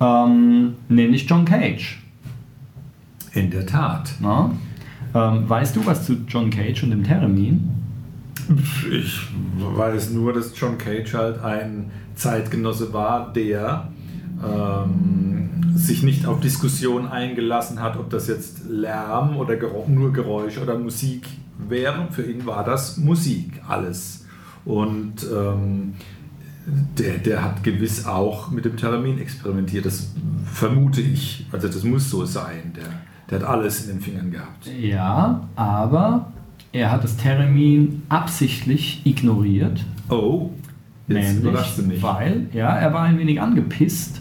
ähm, 0.00 0.74
nämlich 0.88 1.28
John 1.28 1.44
Cage. 1.44 2.02
In 3.32 3.50
der 3.50 3.66
Tat. 3.66 4.14
Na? 4.20 4.50
Ähm, 5.14 5.48
weißt 5.48 5.76
du 5.76 5.86
was 5.86 6.04
zu 6.04 6.18
John 6.26 6.50
Cage 6.50 6.82
und 6.84 6.90
dem 6.90 7.04
Theremin? 7.04 7.70
Ich 8.90 9.20
weiß 9.58 10.10
nur, 10.10 10.32
dass 10.32 10.58
John 10.58 10.78
Cage 10.78 11.14
halt 11.14 11.42
ein 11.42 11.90
Zeitgenosse 12.14 12.92
war, 12.92 13.32
der 13.32 13.88
ähm, 14.42 15.50
sich 15.74 16.02
nicht 16.02 16.26
auf 16.26 16.40
Diskussion 16.40 17.06
eingelassen 17.06 17.80
hat, 17.80 17.96
ob 17.96 18.10
das 18.10 18.26
jetzt 18.26 18.68
Lärm 18.68 19.36
oder 19.36 19.54
Gero- 19.54 19.88
nur 19.88 20.12
Geräusch 20.12 20.58
oder 20.58 20.78
Musik 20.78 21.26
wäre. 21.68 22.08
Für 22.10 22.22
ihn 22.22 22.46
war 22.46 22.64
das 22.64 22.96
Musik, 22.96 23.60
alles. 23.66 24.26
Und 24.64 25.26
ähm, 25.34 25.94
der, 26.98 27.18
der 27.18 27.42
hat 27.42 27.62
gewiss 27.64 28.06
auch 28.06 28.50
mit 28.50 28.64
dem 28.64 28.76
Termin 28.76 29.18
experimentiert. 29.18 29.86
Das 29.86 30.12
vermute 30.52 31.00
ich. 31.00 31.46
Also 31.52 31.68
das 31.68 31.84
muss 31.84 32.10
so 32.10 32.24
sein. 32.24 32.72
Der, 32.76 32.84
der 33.30 33.40
hat 33.40 33.54
alles 33.56 33.86
in 33.86 33.96
den 33.96 34.00
Fingern 34.00 34.30
gehabt. 34.30 34.68
Ja, 34.80 35.48
aber 35.56 36.32
er 36.72 36.90
hat 36.90 37.04
das 37.04 37.16
Theremin 37.16 38.02
absichtlich 38.08 39.00
ignoriert. 39.04 39.84
Oh, 40.10 40.50
jetzt 41.06 41.34
Nämlich, 41.34 41.44
überraschst 41.44 41.78
du 41.78 41.82
mich. 41.82 42.02
weil, 42.02 42.46
ja, 42.52 42.68
er 42.76 42.92
war 42.92 43.02
ein 43.02 43.18
wenig 43.18 43.40
angepisst, 43.40 44.20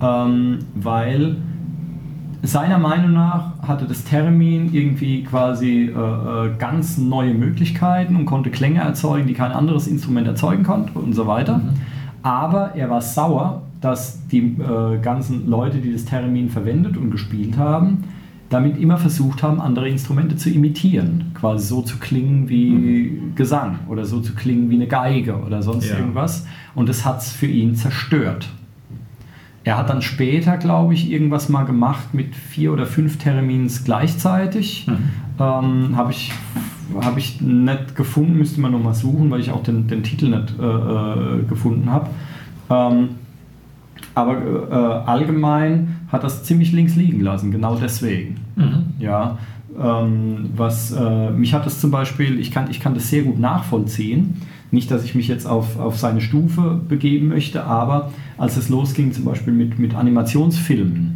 ähm, 0.00 0.58
weil 0.74 1.36
seiner 2.46 2.78
Meinung 2.78 3.12
nach 3.12 3.52
hatte 3.62 3.86
das 3.86 4.04
Theremin 4.04 4.72
irgendwie 4.72 5.22
quasi 5.24 5.84
äh, 5.84 5.90
äh, 5.90 6.50
ganz 6.58 6.98
neue 6.98 7.34
Möglichkeiten 7.34 8.16
und 8.16 8.26
konnte 8.26 8.50
Klänge 8.50 8.80
erzeugen, 8.80 9.26
die 9.26 9.34
kein 9.34 9.52
anderes 9.52 9.86
Instrument 9.86 10.26
erzeugen 10.26 10.62
konnte 10.64 10.98
und 10.98 11.12
so 11.14 11.26
weiter. 11.26 11.60
Aber 12.22 12.74
er 12.74 12.90
war 12.90 13.00
sauer, 13.02 13.62
dass 13.80 14.26
die 14.28 14.38
äh, 14.58 14.98
ganzen 15.02 15.48
Leute, 15.48 15.78
die 15.78 15.92
das 15.92 16.04
Theremin 16.06 16.48
verwendet 16.48 16.96
und 16.96 17.10
gespielt 17.10 17.58
haben, 17.58 18.04
damit 18.50 18.78
immer 18.78 18.96
versucht 18.98 19.42
haben, 19.42 19.60
andere 19.60 19.88
Instrumente 19.88 20.36
zu 20.36 20.48
imitieren. 20.50 21.32
Quasi 21.34 21.66
so 21.66 21.82
zu 21.82 21.98
klingen 21.98 22.48
wie 22.48 23.20
Gesang 23.34 23.80
oder 23.88 24.04
so 24.04 24.20
zu 24.20 24.34
klingen 24.34 24.70
wie 24.70 24.76
eine 24.76 24.86
Geige 24.86 25.36
oder 25.36 25.62
sonst 25.62 25.90
Ja. 25.90 25.98
irgendwas. 25.98 26.46
Und 26.74 26.88
das 26.88 27.04
hat 27.04 27.20
es 27.20 27.32
für 27.32 27.46
ihn 27.46 27.74
zerstört. 27.74 28.48
Er 29.64 29.78
hat 29.78 29.88
dann 29.88 30.02
später, 30.02 30.58
glaube 30.58 30.92
ich, 30.94 31.10
irgendwas 31.10 31.48
mal 31.48 31.64
gemacht 31.64 32.12
mit 32.12 32.36
vier 32.36 32.72
oder 32.72 32.84
fünf 32.86 33.16
Termins 33.18 33.84
gleichzeitig. 33.84 34.86
Ähm, 35.40 35.96
Habe 35.96 36.12
ich, 36.12 36.32
hab 37.00 37.16
ich 37.16 37.40
nicht 37.40 37.96
gefunden, 37.96 38.36
müsste 38.38 38.60
man 38.60 38.72
nochmal 38.72 38.94
suchen, 38.94 39.30
weil 39.30 39.40
ich 39.40 39.50
auch 39.50 39.62
den, 39.62 39.88
den 39.88 40.02
Titel 40.02 40.28
nicht 40.28 40.54
äh, 40.60 40.64
äh, 40.64 41.42
gefunden 41.48 41.90
habe. 41.90 42.10
Ähm, 42.70 43.08
aber 44.14 44.36
äh, 44.70 45.08
allgemein 45.08 45.96
hat 46.12 46.22
das 46.22 46.44
ziemlich 46.44 46.72
links 46.72 46.94
liegen 46.94 47.20
lassen, 47.20 47.50
genau 47.50 47.74
deswegen. 47.74 48.36
Ja, 49.00 49.38
ähm, 49.82 50.50
was 50.54 50.92
äh, 50.92 51.30
mich 51.30 51.52
hat 51.52 51.66
das 51.66 51.80
zum 51.80 51.90
Beispiel, 51.90 52.38
ich 52.38 52.52
kann, 52.52 52.70
ich 52.70 52.78
kann 52.78 52.94
das 52.94 53.10
sehr 53.10 53.22
gut 53.22 53.40
nachvollziehen. 53.40 54.40
Nicht, 54.70 54.90
dass 54.90 55.04
ich 55.04 55.14
mich 55.14 55.28
jetzt 55.28 55.46
auf, 55.46 55.78
auf 55.78 55.98
seine 55.98 56.20
Stufe 56.20 56.80
begeben 56.88 57.28
möchte, 57.28 57.64
aber 57.64 58.10
als 58.38 58.56
es 58.56 58.68
losging, 58.68 59.12
zum 59.12 59.24
Beispiel 59.24 59.52
mit, 59.52 59.78
mit 59.78 59.94
Animationsfilmen, 59.94 61.14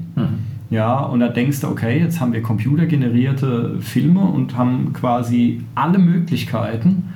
ja, 0.71 1.01
und 1.01 1.21
da 1.21 1.29
denkst 1.29 1.61
du, 1.61 1.69
okay, 1.69 1.99
jetzt 1.99 2.21
haben 2.21 2.33
wir 2.33 2.43
computergenerierte 2.43 3.81
Filme 3.81 4.21
und 4.21 4.57
haben 4.57 4.93
quasi 4.93 5.63
alle 5.75 5.99
Möglichkeiten. 5.99 7.15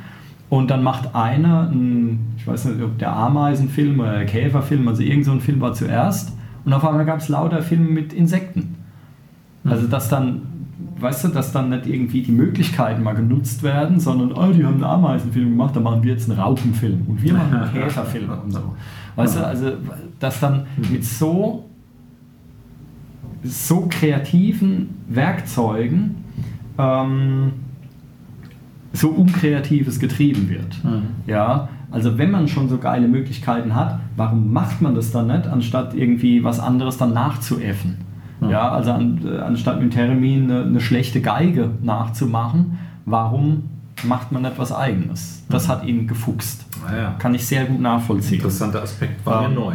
Und 0.49 0.71
dann 0.71 0.83
macht 0.83 1.15
einer, 1.15 1.71
ein, 1.71 2.35
ich 2.37 2.47
weiß 2.47 2.67
nicht, 2.67 2.83
ob 2.83 2.99
der 2.99 3.15
Ameisenfilm 3.15 4.01
oder 4.01 4.13
der 4.19 4.27
Käferfilm, 4.27 4.87
also 4.89 5.03
irgend 5.03 5.25
so 5.25 5.33
ein 5.33 5.41
Film 5.41 5.61
war 5.61 5.75
zuerst. 5.75 6.37
Und 6.65 6.73
auf 6.73 6.85
einmal 6.85 7.05
gab 7.05 7.19
es 7.19 7.29
lauter 7.29 7.63
Filme 7.63 7.91
mit 7.91 8.13
Insekten. 8.13 8.77
Also 9.65 9.87
dass 9.87 10.09
dann, 10.09 10.43
weißt 11.03 11.25
du, 11.25 11.29
dass 11.29 11.53
dann 11.53 11.71
nicht 11.71 11.87
irgendwie 11.87 12.23
die 12.23 12.33
Möglichkeiten 12.33 13.03
mal 13.03 13.15
genutzt 13.15 13.63
werden, 13.63 13.99
sondern, 14.01 14.33
oh, 14.33 14.53
die 14.53 14.65
haben 14.65 14.75
einen 14.75 14.85
Ameisenfilm 14.85 15.51
gemacht, 15.51 15.75
da 15.75 15.81
machen 15.81 16.03
wir 16.03 16.13
jetzt 16.13 16.31
einen 16.31 16.39
Raupenfilm 16.39 17.03
und 17.09 17.23
wir 17.23 17.35
machen 17.35 17.55
einen 17.55 17.73
Käferfilm 17.75 18.31
und 18.31 18.51
so. 18.51 18.61
Weißt 19.17 19.37
du, 19.37 19.47
also 19.47 19.73
dass 20.19 20.41
dann 20.41 20.67
mit 20.91 21.05
so, 21.05 21.69
so 23.43 23.87
kreativen 23.91 24.91
Werkzeugen 25.09 26.17
ähm, 26.79 27.53
so 28.93 29.09
Unkreatives 29.09 29.99
getrieben 29.99 30.49
wird. 30.49 30.81
Ja, 31.27 31.69
also 31.91 32.17
wenn 32.19 32.31
man 32.31 32.49
schon 32.49 32.69
so 32.69 32.79
geile 32.79 33.09
Möglichkeiten 33.09 33.75
hat, 33.75 34.01
warum 34.17 34.53
macht 34.53 34.81
man 34.81 34.95
das 34.95 35.13
dann 35.13 35.27
nicht, 35.27 35.47
anstatt 35.47 35.95
irgendwie 35.95 36.43
was 36.45 36.61
anderes 36.61 36.97
dann 36.97 37.13
nachzuäffen? 37.13 37.99
Ja, 38.51 38.71
also 38.71 38.93
an, 38.93 39.21
äh, 39.25 39.39
anstatt 39.39 39.81
mit 39.81 39.93
Termin 39.93 40.45
eine, 40.51 40.65
eine 40.65 40.81
schlechte 40.81 41.21
Geige 41.21 41.71
nachzumachen, 41.83 42.79
warum 43.05 43.65
macht 44.05 44.33
man 44.33 44.43
nicht 44.43 44.59
was 44.59 44.73
Eigenes? 44.73 45.45
Das 45.49 45.69
hat 45.69 45.85
ihn 45.87 46.07
gefuchst. 46.07 46.65
Naja, 46.85 47.15
Kann 47.19 47.35
ich 47.35 47.47
sehr 47.47 47.65
gut 47.67 47.81
nachvollziehen. 47.81 48.37
interessanter 48.37 48.83
Aspekt 48.83 49.25
war 49.25 49.45
Ähm, 49.45 49.55
mir 49.55 49.61
neu. 49.61 49.75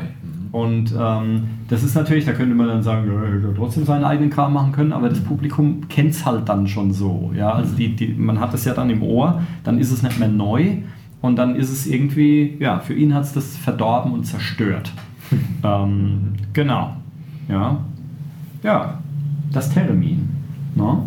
Und 0.52 0.94
ähm, 0.98 1.44
das 1.68 1.84
ist 1.84 1.96
natürlich, 1.96 2.26
da 2.26 2.32
könnte 2.32 2.56
man 2.56 2.68
dann 2.68 2.82
sagen, 2.82 3.08
ja, 3.08 3.22
er 3.22 3.34
hätte 3.36 3.54
trotzdem 3.56 3.86
seinen 3.86 4.04
eigenen 4.06 4.30
Kram 4.30 4.54
machen 4.54 4.72
können, 4.72 4.94
aber 4.94 5.10
das 5.10 5.20
Publikum 5.20 5.88
kennt 5.90 6.12
es 6.12 6.26
halt 6.26 6.48
dann 6.50 6.68
schon 6.68 6.94
so. 6.94 7.32
Ja? 7.36 7.52
Also 7.52 7.76
die, 7.76 7.96
die, 7.96 8.08
man 8.14 8.40
hat 8.40 8.54
es 8.54 8.66
ja 8.66 8.74
dann 8.74 8.90
im 8.90 9.04
Ohr, 9.04 9.42
dann 9.64 9.78
ist 9.78 9.92
es 9.92 10.04
nicht 10.04 10.20
mehr 10.20 10.30
neu 10.30 10.78
und 11.22 11.36
dann 11.36 11.56
ist 11.56 11.70
es 11.70 11.86
irgendwie, 11.86 12.58
ja, 12.60 12.80
für 12.80 12.94
ihn 12.94 13.14
hat 13.14 13.24
es 13.24 13.34
das 13.34 13.58
verdorben 13.58 14.14
und 14.14 14.26
zerstört. 14.26 14.92
ähm, 15.64 16.34
genau. 16.54 16.96
Ja. 17.50 17.78
Ja, 18.64 19.00
das 19.52 19.70
Theremin. 19.70 20.30
Ne? 20.76 21.04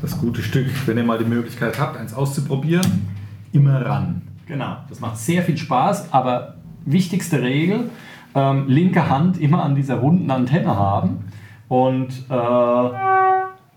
Das 0.00 0.18
gute 0.18 0.42
Stück, 0.42 0.66
wenn 0.86 0.96
ihr 0.96 1.04
mal 1.04 1.18
die 1.18 1.24
Möglichkeit 1.24 1.78
habt, 1.78 1.96
eins 1.96 2.14
auszuprobieren, 2.14 3.08
immer 3.52 3.84
ran. 3.84 4.22
Genau, 4.46 4.76
das 4.88 5.00
macht 5.00 5.16
sehr 5.16 5.42
viel 5.42 5.56
Spaß, 5.56 6.12
aber 6.12 6.56
wichtigste 6.84 7.40
Regel, 7.40 7.90
ähm, 8.34 8.64
linke 8.68 9.08
Hand 9.08 9.40
immer 9.40 9.64
an 9.64 9.74
dieser 9.74 9.96
runden 9.96 10.30
Antenne 10.30 10.76
haben 10.76 11.24
und 11.68 12.10
äh, 12.28 12.90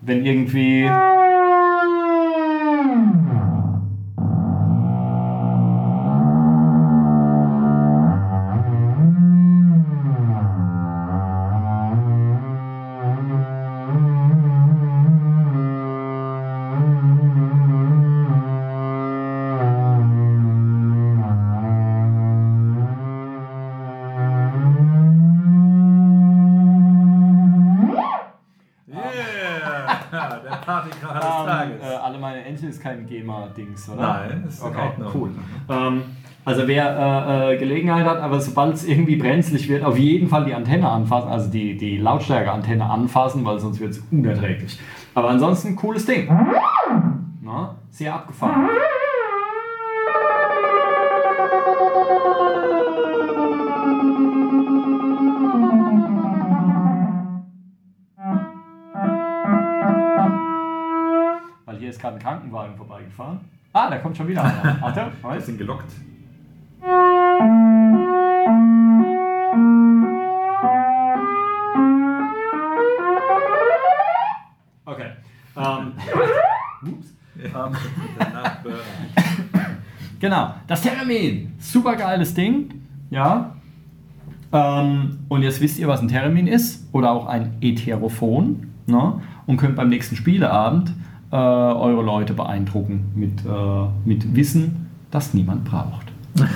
wenn 0.00 0.24
irgendwie... 0.24 0.88
ist 32.78 32.82
kein 32.82 33.06
GEMA-Dings, 33.06 33.90
oder? 33.90 34.00
Nein, 34.00 34.44
ist 34.48 34.60
in 34.62 34.68
okay, 34.68 34.78
Ordnung. 34.80 35.10
cool. 35.14 35.30
Ähm, 35.68 36.02
also 36.44 36.66
wer 36.66 37.26
äh, 37.28 37.54
äh, 37.54 37.58
Gelegenheit 37.58 38.06
hat, 38.06 38.18
aber 38.18 38.40
sobald 38.40 38.74
es 38.74 38.86
irgendwie 38.86 39.16
brenzlig 39.16 39.68
wird, 39.68 39.84
auf 39.84 39.98
jeden 39.98 40.28
Fall 40.28 40.44
die 40.44 40.54
Antenne 40.54 40.88
anfassen, 40.88 41.28
also 41.28 41.50
die, 41.50 41.76
die 41.76 41.98
Lautstärke-Antenne 41.98 42.88
anfassen, 42.88 43.44
weil 43.44 43.58
sonst 43.58 43.80
wird 43.80 43.90
es 43.90 43.98
unerträglich. 44.10 44.78
Aber 45.14 45.30
ansonsten 45.30 45.76
cooles 45.76 46.06
Ding. 46.06 46.28
Na, 47.42 47.74
sehr 47.90 48.14
abgefahren. 48.14 48.68
Ist 61.98 62.02
gerade 62.02 62.16
ein 62.16 62.22
Krankenwagen 62.22 62.76
vorbeigefahren. 62.76 63.40
Ah, 63.72 63.90
da 63.90 63.98
kommt 63.98 64.16
schon 64.16 64.28
wieder 64.28 64.42
einer. 64.44 64.78
Warte, 64.80 65.00
Wir 65.00 65.12
Moment. 65.22 65.42
sind 65.44 65.58
gelockt. 65.58 65.90
Okay. 74.84 75.10
Ähm, 75.56 75.92
ups. 76.92 77.14
Ähm. 77.36 77.76
Genau, 80.20 80.52
das 80.66 80.82
Termin. 80.82 81.52
Super 81.60 81.94
geiles 81.94 82.34
Ding. 82.34 82.82
Ja. 83.08 83.54
Ähm, 84.52 85.20
und 85.28 85.42
jetzt 85.42 85.60
wisst 85.60 85.78
ihr, 85.78 85.86
was 85.86 86.00
ein 86.00 86.08
Termin 86.08 86.48
ist 86.48 86.88
oder 86.92 87.12
auch 87.12 87.26
ein 87.26 87.52
Heterophon. 87.60 88.66
Ne? 88.86 89.20
Und 89.46 89.58
könnt 89.58 89.76
beim 89.76 89.88
nächsten 89.88 90.16
Spieleabend 90.16 90.92
äh, 91.30 91.36
eure 91.36 92.02
Leute 92.02 92.34
beeindrucken 92.34 93.12
mit, 93.14 93.44
äh, 93.44 93.86
mit 94.04 94.34
Wissen, 94.34 94.88
das 95.10 95.34
niemand 95.34 95.64
braucht. 95.64 96.06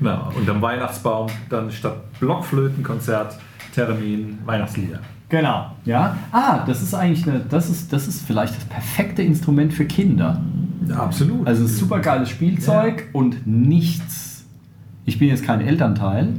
Genau. 0.00 0.30
Und 0.34 0.48
am 0.48 0.62
Weihnachtsbaum 0.62 1.28
dann 1.50 1.70
statt 1.70 1.96
Blockflötenkonzert, 2.18 3.38
Termin, 3.74 4.38
Weihnachtslieder. 4.46 4.98
Genau. 5.28 5.72
Ja. 5.84 6.16
Ah, 6.32 6.64
das 6.66 6.82
ist 6.82 6.94
eigentlich 6.94 7.28
eine, 7.28 7.40
das 7.40 7.70
ist, 7.70 7.92
das 7.92 8.08
ist 8.08 8.26
vielleicht 8.26 8.56
das 8.56 8.64
perfekte 8.64 9.22
Instrument 9.22 9.72
für 9.72 9.84
Kinder. 9.84 10.40
Ja, 10.88 10.96
absolut. 10.96 11.46
Also 11.46 11.64
ein 11.64 11.68
super 11.68 12.00
geiles 12.00 12.30
Spielzeug 12.30 13.08
und 13.12 13.46
nichts. 13.46 14.44
Ich 15.04 15.18
bin 15.18 15.28
jetzt 15.28 15.44
kein 15.44 15.60
Elternteil, 15.60 16.34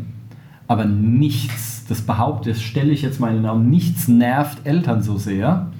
aber 0.67 0.85
nichts, 0.85 1.85
das 1.87 2.01
behaupte, 2.01 2.49
das 2.49 2.61
stelle 2.61 2.91
ich 2.91 3.01
jetzt 3.01 3.19
meinen 3.19 3.43
Namen, 3.43 3.69
nichts 3.69 4.07
nervt 4.07 4.65
Eltern 4.65 5.03
so 5.03 5.17
sehr 5.17 5.70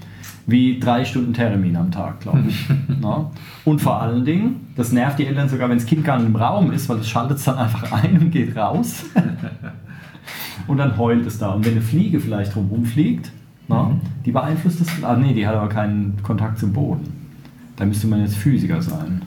wie 0.48 0.80
drei 0.80 1.06
Stunden 1.06 1.34
Termin 1.34 1.76
am 1.76 1.92
Tag, 1.92 2.22
glaube 2.22 2.44
ich. 2.48 2.68
Na? 3.02 3.32
Und 3.66 3.80
vor 3.80 4.02
allen 4.02 4.26
Dingen, 4.26 4.68
das 4.76 4.92
nervt 4.92 5.20
die 5.20 5.26
Eltern 5.26 5.50
sogar, 5.50 5.70
wenn 5.70 5.78
das 5.78 5.86
Kind 5.86 6.04
gar 6.04 6.18
nicht 6.18 6.28
im 6.28 6.36
Raum 6.36 6.72
ist, 6.72 6.90
weil 6.90 6.98
das 6.98 7.10
schaltet 7.10 7.38
es 7.38 7.44
dann 7.44 7.58
einfach 7.58 7.92
ein 8.04 8.20
und 8.20 8.32
geht 8.32 8.56
raus. 8.56 9.04
und 10.68 10.78
dann 10.78 10.98
heult 10.98 11.26
es 11.26 11.38
da. 11.38 11.52
Und 11.52 11.66
wenn 11.66 11.74
eine 11.74 11.82
Fliege 11.82 12.20
vielleicht 12.20 12.56
drumherum 12.56 12.86
fliegt, 12.86 13.32
na, 13.68 13.92
die 14.26 14.32
beeinflusst 14.32 14.82
das. 14.82 15.04
Ah, 15.04 15.16
nee, 15.16 15.34
die 15.34 15.48
hat 15.48 15.56
aber 15.56 15.70
keinen 15.70 16.22
Kontakt 16.24 16.60
zum 16.60 16.74
Boden. 16.74 17.06
Da 17.78 17.86
müsste 17.86 18.08
man 18.08 18.20
jetzt 18.20 18.36
Physiker 18.36 18.82
sein. 18.82 19.22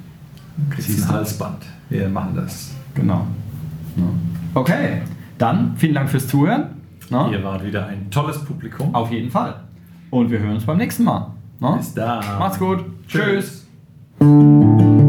Kriegst 0.69 1.09
ein. 1.09 1.09
Halsband. 1.09 1.65
Wir 1.89 2.09
machen 2.09 2.35
das. 2.37 2.75
Genau. 2.95 3.27
Ja. 3.97 4.05
Okay, 4.55 5.03
dann 5.39 5.77
vielen 5.77 5.95
Dank 5.95 6.11
fürs 6.11 6.29
Zuhören. 6.29 6.67
Na? 7.11 7.31
Ihr 7.31 7.43
wart 7.43 7.65
wieder 7.65 7.87
ein 7.87 8.11
tolles 8.11 8.45
Publikum. 8.45 8.95
Auf 8.95 9.11
jeden 9.11 9.31
Fall. 9.31 9.64
Und 10.15 10.31
wir 10.31 10.39
hören 10.39 10.55
uns 10.55 10.65
beim 10.65 10.77
nächsten 10.77 11.03
Mal. 11.03 11.33
Na? 11.59 11.75
Bis 11.75 11.93
dann. 11.93 12.39
Macht's 12.39 12.61
gut. 12.61 12.85
Tschüss. 13.09 13.67
Tschüss. 14.21 15.04